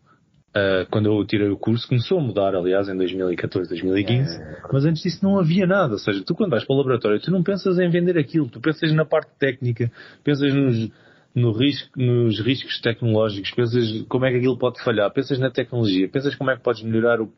uh, 0.56 0.86
quando 0.90 1.08
eu 1.08 1.26
tirei 1.26 1.50
o 1.50 1.58
curso, 1.58 1.88
começou 1.88 2.20
a 2.20 2.22
mudar, 2.22 2.56
aliás, 2.56 2.88
em 2.88 2.96
2014, 2.96 3.70
2015, 3.70 4.36
é. 4.36 4.62
mas 4.72 4.86
antes 4.86 5.04
disso 5.04 5.24
não 5.24 5.40
havia 5.40 5.66
nada. 5.66 5.94
Ou 5.94 6.00
seja, 6.00 6.24
tu 6.26 6.36
quando 6.36 6.52
vais 6.52 6.64
para 6.64 6.74
o 6.74 6.78
laboratório, 6.78 7.20
tu 7.20 7.32
não 7.32 7.44
pensas 7.44 7.80
em 7.80 7.90
vender 7.90 8.18
aquilo, 8.18 8.50
tu 8.50 8.62
pensas 8.62 8.92
na 8.94 9.06
parte 9.06 9.32
técnica, 9.38 9.92
pensas 10.24 10.54
nos 10.54 10.90
no 11.34 11.52
risco, 11.52 11.90
nos 11.98 12.40
riscos 12.40 12.80
tecnológicos, 12.82 13.52
pensas 13.52 14.06
como 14.10 14.26
é 14.26 14.32
que 14.32 14.38
aquilo 14.38 14.58
pode 14.58 14.84
falhar, 14.84 15.12
pensas 15.12 15.40
na 15.40 15.50
tecnologia, 15.50 16.10
pensas 16.10 16.36
como 16.36 16.52
é 16.52 16.58
que 16.58 16.64
podes 16.64 16.84
melhorar 16.84 17.22
o, 17.22 17.32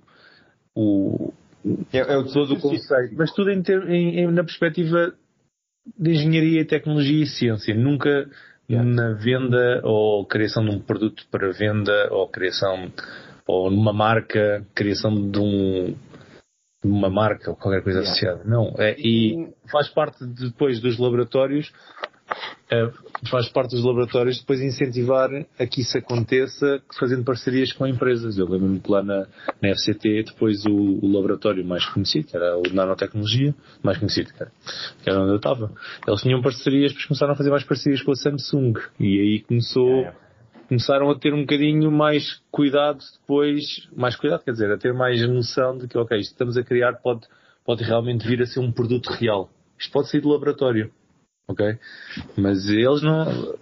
o, 0.75 1.33
é, 1.91 1.99
é 1.99 2.17
o 2.17 2.25
todo 2.25 2.53
o 2.55 2.59
conceito. 2.59 3.15
Mas 3.15 3.31
tudo 3.33 3.51
em 3.51 3.61
ter, 3.61 3.87
em, 3.89 4.19
em, 4.19 4.31
na 4.31 4.43
perspectiva 4.43 5.13
de 5.97 6.11
engenharia, 6.11 6.65
tecnologia 6.65 7.23
e 7.23 7.27
ciência. 7.27 7.75
Nunca 7.75 8.29
yeah. 8.69 8.89
na 8.89 9.13
venda 9.13 9.81
ou 9.83 10.25
criação 10.25 10.63
de 10.65 10.75
um 10.75 10.79
produto 10.79 11.25
para 11.29 11.51
venda 11.51 12.09
ou 12.11 12.27
criação 12.27 12.91
ou 13.45 13.69
numa 13.69 13.93
marca, 13.93 14.65
criação 14.73 15.13
de 15.29 15.39
um 15.39 15.95
de 16.83 16.91
uma 16.91 17.09
marca 17.09 17.49
ou 17.49 17.55
qualquer 17.55 17.81
coisa 17.81 17.99
yeah. 17.99 18.11
associada. 18.11 18.43
Não, 18.43 18.73
é, 18.77 18.95
e 18.97 19.53
faz 19.71 19.87
parte 19.87 20.25
depois 20.25 20.81
dos 20.81 20.97
laboratórios 20.97 21.71
faz 23.29 23.47
parte 23.49 23.71
dos 23.71 23.83
laboratórios 23.83 24.39
depois 24.39 24.61
incentivar 24.61 25.29
a 25.59 25.65
que 25.65 25.81
isso 25.81 25.97
aconteça 25.97 26.81
fazendo 26.99 27.23
parcerias 27.23 27.71
com 27.71 27.85
empresas. 27.85 28.37
Eu 28.37 28.47
lembro-me 28.47 28.79
que 28.79 28.91
lá 28.91 29.03
na, 29.03 29.27
na 29.61 29.75
FCT, 29.75 30.23
depois 30.23 30.65
o, 30.65 30.99
o, 31.01 31.11
laboratório 31.11 31.65
mais 31.65 31.85
conhecido, 31.85 32.27
que 32.27 32.35
era 32.35 32.57
o 32.57 32.63
de 32.63 32.73
nanotecnologia, 32.73 33.53
mais 33.81 33.97
conhecido, 33.97 34.33
que 34.33 34.41
era, 34.41 34.51
que 35.03 35.09
era 35.09 35.19
onde 35.21 35.31
eu 35.31 35.37
estava, 35.37 35.71
eles 36.07 36.21
tinham 36.21 36.41
parcerias, 36.41 36.91
depois 36.91 37.07
começaram 37.07 37.33
a 37.33 37.35
fazer 37.35 37.49
mais 37.49 37.63
parcerias 37.63 38.01
com 38.01 38.11
a 38.11 38.15
Samsung. 38.15 38.73
E 38.99 39.19
aí 39.19 39.39
começou. 39.41 40.01
É 40.01 40.23
começaram 40.67 41.11
a 41.11 41.19
ter 41.19 41.33
um 41.33 41.41
bocadinho 41.41 41.91
mais 41.91 42.41
cuidado 42.49 42.99
depois, 43.19 43.87
mais 43.95 44.15
cuidado, 44.15 44.43
quer 44.43 44.51
dizer, 44.53 44.71
a 44.71 44.77
ter 44.77 44.93
mais 44.93 45.21
noção 45.27 45.77
de 45.77 45.87
que, 45.87 45.97
ok, 45.97 46.17
isto 46.17 46.29
que 46.29 46.33
estamos 46.33 46.57
a 46.57 46.63
criar 46.63 46.93
pode, 46.93 47.27
pode 47.63 47.83
realmente 47.83 48.27
vir 48.27 48.41
a 48.41 48.45
ser 48.45 48.59
um 48.59 48.71
produto 48.71 49.07
real. 49.11 49.49
Isto 49.77 49.91
pode 49.91 50.09
sair 50.09 50.21
do 50.21 50.29
laboratório, 50.29 50.91
ok? 51.47 51.77
Mas 52.37 52.67
eles 52.69 53.01
não, 53.01 53.55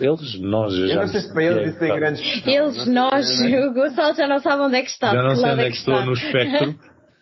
eles, 0.00 0.40
nós 0.40 0.74
já. 0.74 0.86
Eu 0.86 0.96
não 0.96 1.08
sei 1.08 1.20
se 1.20 1.32
para 1.32 1.44
eles 1.44 1.68
isso 1.68 1.78
tem 1.78 1.94
grandes. 1.94 2.46
Eles, 2.46 2.86
nós, 2.86 3.26
o 3.40 3.74
Gonçalo 3.74 4.14
já 4.14 4.26
não 4.26 4.38
sabe 4.40 4.62
onde 4.62 4.76
é 4.76 4.82
que 4.82 4.90
está. 4.90 5.12
Já 5.12 5.22
não 5.22 5.36
sei 5.36 5.50
onde 5.50 5.62
é 5.62 5.70
que 5.70 5.76
estou 5.76 6.04
no 6.04 6.12
espectro. 6.12 6.78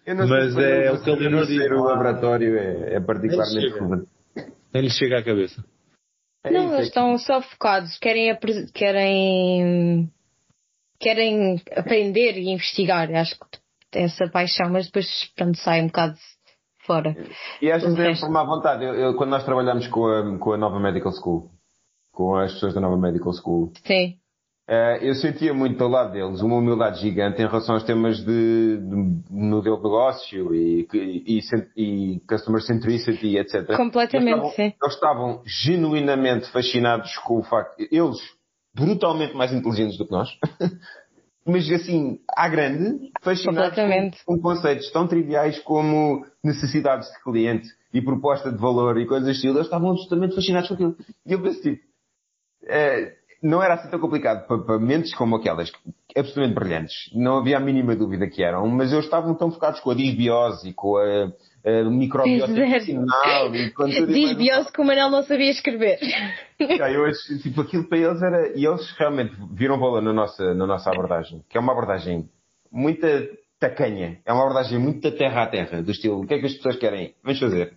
mas 0.29 0.57
é 0.57 0.93
o 0.93 1.03
que 1.03 1.11
ele 1.11 1.29
não 1.29 1.45
diz. 1.45 1.71
O 1.71 1.85
laboratório 1.85 2.57
é, 2.57 2.95
é 2.95 3.01
particularmente 3.01 3.75
relevante. 3.75 4.09
Nem 4.73 4.83
lhe 4.83 4.91
chega 4.91 5.19
à 5.19 5.23
cabeça. 5.23 5.65
É 6.45 6.51
não, 6.51 6.75
eles 6.75 6.89
estão 6.89 7.17
só 7.17 7.41
focados, 7.41 7.97
querem, 7.99 8.37
querem, 8.75 10.11
querem 11.01 11.63
aprender 11.75 12.37
e 12.37 12.51
investigar. 12.51 13.11
Acho 13.15 13.35
que 13.35 13.59
tem 13.91 14.05
essa 14.05 14.29
paixão, 14.29 14.69
mas 14.71 14.87
depois 14.87 15.07
pronto, 15.35 15.57
sai 15.59 15.81
um 15.81 15.87
bocado 15.87 16.19
fora. 16.87 17.17
E 17.61 17.71
acho 17.71 17.87
que 17.87 17.95
devem 17.95 18.17
formar 18.17 18.45
vontade. 18.45 18.85
Eu, 18.85 18.95
eu, 18.95 19.15
quando 19.15 19.31
nós 19.31 19.45
trabalhamos 19.45 19.87
com 19.89 20.07
a, 20.07 20.39
com 20.39 20.53
a 20.53 20.57
nova 20.57 20.79
Medical 20.79 21.13
School, 21.13 21.51
com 22.13 22.37
as 22.37 22.53
pessoas 22.55 22.75
da 22.75 22.81
nova 22.81 22.97
Medical 22.97 23.33
School, 23.33 23.73
Sim. 23.85 24.17
Uh, 24.67 24.97
eu 25.03 25.15
sentia 25.17 25.53
muito 25.53 25.77
do 25.77 25.87
lado 25.87 26.13
deles 26.13 26.41
uma 26.41 26.57
humildade 26.57 26.99
gigante 26.99 27.37
em 27.43 27.47
relação 27.47 27.75
aos 27.75 27.85
temas 27.85 28.17
de, 28.25 28.79
de 28.79 29.23
modelo 29.31 29.77
de 29.77 29.83
negócio 29.83 30.55
e, 30.55 30.89
e, 30.95 31.41
e, 31.77 32.21
customer 32.27 32.63
centricity, 32.63 33.37
etc. 33.37 33.77
Completamente, 33.77 34.39
eles 34.39 34.39
estavam, 34.39 34.51
sim. 34.53 34.63
Eles 34.63 34.95
estavam 34.95 35.43
genuinamente 35.45 36.51
fascinados 36.51 37.15
com 37.19 37.41
o 37.41 37.43
facto, 37.43 37.79
eles 37.79 38.17
brutalmente 38.75 39.37
mais 39.37 39.53
inteligentes 39.53 39.99
do 39.99 40.07
que 40.07 40.13
nós, 40.13 40.31
mas 41.47 41.71
assim, 41.71 42.19
à 42.37 42.49
grande, 42.49 43.11
fascinados 43.23 43.77
com, 44.25 44.37
com, 44.37 44.43
conceitos 44.43 44.91
tão 44.91 45.07
triviais 45.07 45.59
como 45.61 46.25
necessidades 46.43 47.09
de 47.09 47.23
cliente 47.23 47.69
e 47.93 48.01
proposta 48.01 48.51
de 48.51 48.59
valor 48.59 48.99
e 48.99 49.07
coisas 49.07 49.29
assim, 49.29 49.49
eles 49.49 49.63
estavam 49.63 49.91
absolutamente 49.91 50.35
fascinados 50.35 50.69
com 50.69 50.75
aquilo. 50.75 50.97
E 51.27 51.33
eu 51.33 51.43
pensei, 51.43 51.77
tipo, 51.77 51.85
uh, 52.65 53.25
não 53.43 53.63
era 53.63 53.75
assim 53.75 53.91
tão 53.91 54.01
complicado 54.01 54.47
para, 54.47 54.59
para, 54.59 54.79
mentes 54.79 55.15
como 55.15 55.37
aquelas, 55.37 55.71
absolutamente 56.17 56.55
brilhantes. 56.55 56.95
Não 57.15 57.37
havia 57.37 57.59
a 57.59 57.61
mínima 57.61 57.95
dúvida 57.95 58.27
que 58.27 58.43
eram, 58.43 58.67
mas 58.69 58.91
eles 58.91 59.05
estavam 59.05 59.35
tão 59.35 59.51
focados 59.51 59.81
com 59.81 59.91
a 59.91 59.95
disbiose 59.95 60.71
e 60.71 60.73
com 60.73 60.97
a, 60.97 61.31
a 61.65 61.85
microbiota 61.85 62.53
intestinal. 62.53 63.51
disbiose 64.07 64.71
que 64.71 64.81
o 64.81 64.85
Manel 64.85 65.11
não 65.11 65.23
sabia 65.23 65.51
escrever. 65.51 65.99
Já, 66.61 66.91
eu 66.91 67.11
tipo, 67.43 67.63
aquilo 67.63 67.89
para 67.89 67.99
eles 67.99 68.23
era, 68.23 68.49
e 68.57 68.67
eles 68.67 68.91
realmente 68.99 69.35
viram 69.53 69.79
valor 69.79 70.03
na 70.03 70.13
nossa, 70.13 70.55
na 70.55 70.67
nossa 70.67 70.91
abordagem, 70.91 71.43
que 71.49 71.57
é 71.57 71.61
uma 71.61 71.73
abordagem 71.73 72.29
muito 72.71 73.07
tacanha, 73.59 74.21
é 74.27 74.33
uma 74.33 74.43
abordagem 74.43 74.79
muito 74.79 75.01
da 75.01 75.17
terra 75.17 75.45
a 75.45 75.47
terra, 75.47 75.83
do 75.83 75.91
estilo, 75.91 76.21
o 76.21 76.27
que 76.27 76.35
é 76.35 76.39
que 76.39 76.47
as 76.47 76.55
pessoas 76.55 76.77
querem? 76.77 77.15
Vamos 77.23 77.41
fazer. 77.41 77.73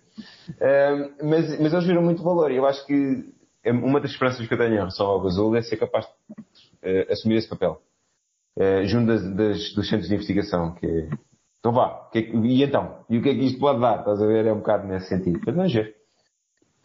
Uh, 0.50 1.26
mas, 1.26 1.58
mas 1.58 1.72
eles 1.72 1.86
viram 1.86 2.02
muito 2.02 2.22
valor 2.22 2.50
e 2.52 2.56
eu 2.56 2.66
acho 2.66 2.84
que 2.86 3.24
é 3.64 3.72
uma 3.72 4.00
das 4.00 4.10
esperanças 4.10 4.46
que 4.46 4.52
eu 4.52 4.58
tenho 4.58 4.72
em 4.72 4.76
relação 4.76 5.06
ao 5.06 5.26
Azul 5.26 5.56
é 5.56 5.62
ser 5.62 5.76
capaz 5.76 6.06
de 6.06 7.00
uh, 7.00 7.12
assumir 7.12 7.36
esse 7.36 7.48
papel. 7.48 7.80
Uh, 8.56 8.84
junto 8.84 9.06
das, 9.06 9.22
das, 9.34 9.72
dos 9.72 9.88
centros 9.88 10.08
de 10.08 10.14
investigação, 10.14 10.74
que 10.74 10.86
é, 10.86 11.08
então 11.58 11.72
vá, 11.72 12.08
é, 12.14 12.20
e 12.20 12.62
então? 12.62 13.04
E 13.08 13.18
o 13.18 13.22
que 13.22 13.30
é 13.30 13.34
que 13.34 13.44
isto 13.44 13.58
pode 13.58 13.80
dar? 13.80 14.00
Estás 14.00 14.22
a 14.22 14.26
ver? 14.26 14.46
É 14.46 14.52
um 14.52 14.58
bocado 14.58 14.86
nesse 14.86 15.08
sentido. 15.08 15.40
Mas 15.44 15.54
vamos 15.54 15.72
ver. 15.72 15.96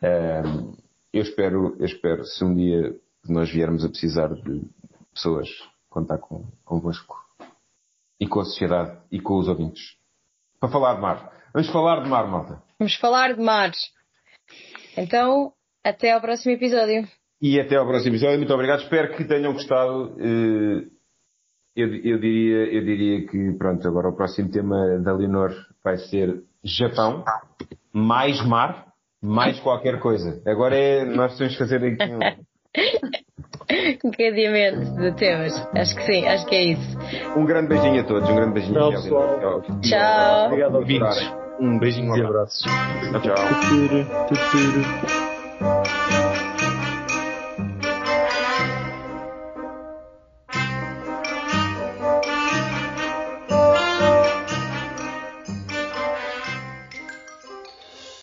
Uh, 0.01 0.77
eu 1.13 1.21
espero, 1.21 1.75
eu 1.79 1.85
espero, 1.85 2.23
se 2.25 2.43
um 2.43 2.55
dia 2.55 2.95
nós 3.29 3.49
viermos 3.49 3.85
a 3.85 3.89
precisar 3.89 4.33
de 4.33 4.61
pessoas, 5.13 5.47
contar 5.89 6.17
com, 6.17 6.45
convosco. 6.65 7.15
E 8.19 8.27
com 8.27 8.39
a 8.39 8.45
sociedade 8.45 8.97
e 9.11 9.19
com 9.19 9.37
os 9.37 9.47
ouvintes. 9.47 9.97
Para 10.59 10.69
falar 10.69 10.95
de 10.95 11.01
mar. 11.01 11.31
Vamos 11.53 11.69
falar 11.69 12.03
de 12.03 12.09
mar, 12.09 12.27
malta. 12.27 12.63
Vamos 12.79 12.95
falar 12.95 13.35
de 13.35 13.41
mar. 13.41 13.71
Então, 14.97 15.53
até 15.83 16.11
ao 16.11 16.21
próximo 16.21 16.53
episódio. 16.53 17.07
E 17.41 17.59
até 17.59 17.75
ao 17.75 17.85
próximo 17.85 18.11
episódio. 18.11 18.37
Muito 18.37 18.53
obrigado. 18.53 18.81
Espero 18.81 19.15
que 19.15 19.25
tenham 19.25 19.53
gostado. 19.53 20.15
Eh, 20.19 20.87
eu, 21.75 21.87
eu, 21.87 22.19
diria, 22.19 22.73
eu 22.73 22.83
diria 22.83 23.27
que, 23.27 23.51
pronto, 23.57 23.87
agora 23.87 24.09
o 24.09 24.15
próximo 24.15 24.49
tema 24.49 24.99
da 24.99 25.13
Leonor 25.13 25.51
vai 25.83 25.97
ser 25.97 26.43
Japão, 26.63 27.23
mais 27.91 28.43
mar, 28.45 28.93
mais 29.21 29.59
qualquer 29.59 29.99
coisa. 29.99 30.41
Agora 30.45 30.75
é, 30.75 31.05
nós 31.05 31.37
temos 31.37 31.53
que 31.53 31.59
fazer 31.59 31.83
aqui 31.83 32.11
um... 32.11 32.19
encadeamento 34.03 34.95
de 34.95 35.11
temas. 35.13 35.53
Acho 35.75 35.95
que 35.95 36.03
sim, 36.03 36.27
acho 36.27 36.45
que 36.45 36.55
é 36.55 36.63
isso. 36.63 36.97
Um 37.35 37.45
grande 37.45 37.69
beijinho 37.69 38.01
a 38.01 38.03
todos, 38.03 38.29
um 38.29 38.35
grande 38.35 38.53
beijinho. 38.53 38.75
Tchau, 38.75 38.91
pessoal. 38.91 39.61
Tchau. 39.81 40.45
Obrigado, 40.47 40.75
ouvintes. 40.75 41.33
Um 41.59 41.79
beijinho 41.79 42.15
e 42.17 42.21
abraços. 42.21 42.61
Tchau, 43.11 43.21
tchau. 43.21 43.35